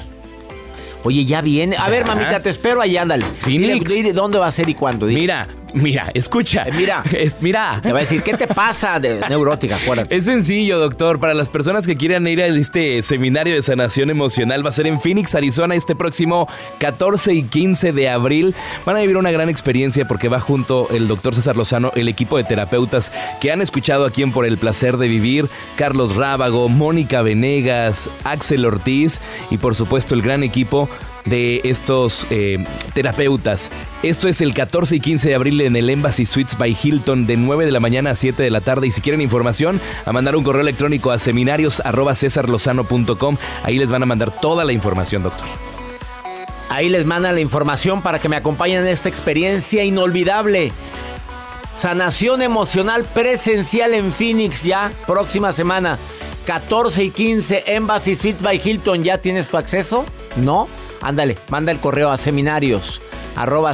Oye, 1.03 1.25
ya 1.25 1.41
viene. 1.41 1.75
A 1.77 1.89
ver, 1.89 2.05
mamita, 2.05 2.41
te 2.41 2.49
espero 2.49 2.81
ahí, 2.81 2.97
ándale. 2.97 3.25
Phoenix. 3.41 4.13
¿Dónde 4.13 4.37
va 4.37 4.47
a 4.47 4.51
ser 4.51 4.69
y 4.69 4.75
cuándo? 4.75 5.07
Mira, 5.07 5.47
Mira, 5.73 6.11
escucha. 6.13 6.63
Eh, 6.63 6.71
mira. 6.75 7.03
Es, 7.17 7.41
mira. 7.41 7.79
Te 7.81 7.91
va 7.91 7.99
a 7.99 8.01
decir, 8.01 8.21
¿qué 8.21 8.35
te 8.35 8.47
pasa 8.47 8.99
de 8.99 9.19
neurótica? 9.27 9.77
Acuérdate. 9.77 10.15
Es 10.15 10.25
sencillo, 10.25 10.79
doctor. 10.79 11.19
Para 11.19 11.33
las 11.33 11.49
personas 11.49 11.87
que 11.87 11.97
quieran 11.97 12.27
ir 12.27 12.41
a 12.41 12.47
este 12.47 13.01
seminario 13.01 13.55
de 13.55 13.61
sanación 13.61 14.09
emocional, 14.09 14.63
va 14.63 14.69
a 14.69 14.71
ser 14.71 14.87
en 14.87 15.01
Phoenix, 15.01 15.33
Arizona, 15.35 15.75
este 15.75 15.95
próximo 15.95 16.47
14 16.79 17.33
y 17.33 17.43
15 17.43 17.91
de 17.91 18.09
abril. 18.09 18.55
Van 18.85 18.97
a 18.97 18.99
vivir 18.99 19.17
una 19.17 19.31
gran 19.31 19.49
experiencia 19.49 20.07
porque 20.07 20.29
va 20.29 20.39
junto 20.39 20.89
el 20.91 21.07
doctor 21.07 21.33
César 21.33 21.55
Lozano, 21.55 21.91
el 21.95 22.07
equipo 22.07 22.37
de 22.37 22.43
terapeutas 22.43 23.11
que 23.41 23.51
han 23.51 23.61
escuchado 23.61 24.05
aquí 24.05 24.21
en 24.21 24.31
Por 24.31 24.45
el 24.45 24.57
Placer 24.57 24.97
de 24.97 25.07
Vivir, 25.07 25.47
Carlos 25.75 26.15
Rábago, 26.15 26.69
Mónica 26.69 27.21
Venegas, 27.21 28.09
Axel 28.23 28.65
Ortiz 28.65 29.19
y 29.49 29.57
por 29.57 29.75
supuesto 29.75 30.13
el 30.13 30.21
gran 30.21 30.43
equipo 30.43 30.89
de 31.29 31.61
estos 31.63 32.25
eh, 32.29 32.63
terapeutas. 32.93 33.71
Esto 34.03 34.27
es 34.27 34.41
el 34.41 34.53
14 34.53 34.95
y 34.95 34.99
15 34.99 35.29
de 35.29 35.35
abril 35.35 35.61
en 35.61 35.75
el 35.75 35.89
Embassy 35.89 36.25
Suites 36.25 36.57
by 36.57 36.77
Hilton 36.81 37.25
de 37.25 37.37
9 37.37 37.65
de 37.65 37.71
la 37.71 37.79
mañana 37.79 38.11
a 38.11 38.15
7 38.15 38.41
de 38.41 38.49
la 38.49 38.61
tarde. 38.61 38.87
Y 38.87 38.91
si 38.91 39.01
quieren 39.01 39.21
información, 39.21 39.79
a 40.05 40.11
mandar 40.11 40.35
un 40.35 40.43
correo 40.43 40.61
electrónico 40.61 41.11
a 41.11 41.19
seminarios 41.19 41.81
Ahí 43.63 43.77
les 43.77 43.89
van 43.89 44.03
a 44.03 44.05
mandar 44.05 44.31
toda 44.31 44.63
la 44.63 44.73
información, 44.73 45.23
doctor. 45.23 45.47
Ahí 46.69 46.89
les 46.89 47.05
mandan 47.05 47.35
la 47.35 47.41
información 47.41 48.01
para 48.01 48.19
que 48.19 48.29
me 48.29 48.35
acompañen 48.35 48.81
en 48.81 48.87
esta 48.87 49.09
experiencia 49.09 49.83
inolvidable. 49.83 50.71
Sanación 51.75 52.41
emocional 52.41 53.05
presencial 53.05 53.93
en 53.93 54.11
Phoenix 54.11 54.63
ya 54.63 54.91
próxima 55.05 55.53
semana. 55.53 55.97
14 56.45 57.03
y 57.03 57.11
15 57.11 57.63
Embassy 57.67 58.15
Suites 58.15 58.41
by 58.41 58.61
Hilton. 58.63 59.03
¿Ya 59.03 59.17
tienes 59.17 59.49
tu 59.49 59.57
acceso? 59.57 60.05
¿No? 60.37 60.67
Ándale, 61.01 61.37
manda 61.49 61.71
el 61.71 61.79
correo 61.79 62.11
a 62.11 62.17
seminarios 62.17 63.01
arroba. 63.37 63.73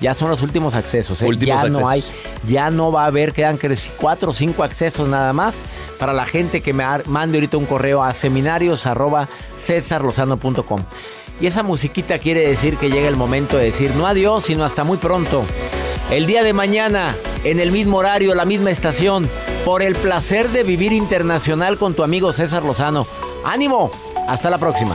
Ya 0.00 0.14
son 0.14 0.30
los 0.30 0.42
últimos 0.42 0.74
accesos. 0.74 1.22
¿eh? 1.22 1.28
ya 1.38 1.64
no 1.68 1.88
hay, 1.88 2.02
ya 2.48 2.70
no 2.70 2.90
va 2.90 3.04
a 3.04 3.06
haber, 3.06 3.32
quedan 3.32 3.58
cuatro 4.00 4.30
o 4.30 4.32
cinco 4.32 4.64
accesos 4.64 5.08
nada 5.08 5.32
más 5.32 5.56
para 5.98 6.12
la 6.12 6.24
gente 6.24 6.60
que 6.60 6.72
me 6.72 6.84
mande 7.06 7.38
ahorita 7.38 7.56
un 7.56 7.66
correo 7.66 8.02
a 8.02 8.12
seminarios 8.12 8.86
arroba. 8.86 9.28
Y 11.38 11.46
esa 11.46 11.62
musiquita 11.62 12.18
quiere 12.18 12.48
decir 12.48 12.78
que 12.78 12.90
llega 12.90 13.08
el 13.08 13.16
momento 13.16 13.58
de 13.58 13.64
decir 13.64 13.94
no 13.94 14.06
adiós, 14.06 14.44
sino 14.44 14.64
hasta 14.64 14.84
muy 14.84 14.96
pronto. 14.96 15.44
El 16.10 16.26
día 16.26 16.42
de 16.42 16.52
mañana, 16.52 17.14
en 17.44 17.60
el 17.60 17.72
mismo 17.72 17.98
horario, 17.98 18.34
la 18.34 18.44
misma 18.44 18.70
estación, 18.70 19.28
por 19.64 19.82
el 19.82 19.96
placer 19.96 20.48
de 20.50 20.62
vivir 20.62 20.92
internacional 20.92 21.76
con 21.78 21.94
tu 21.94 22.04
amigo 22.04 22.32
César 22.32 22.62
Lozano. 22.62 23.06
¡Ánimo! 23.44 23.90
Hasta 24.28 24.48
la 24.48 24.58
próxima. 24.58 24.94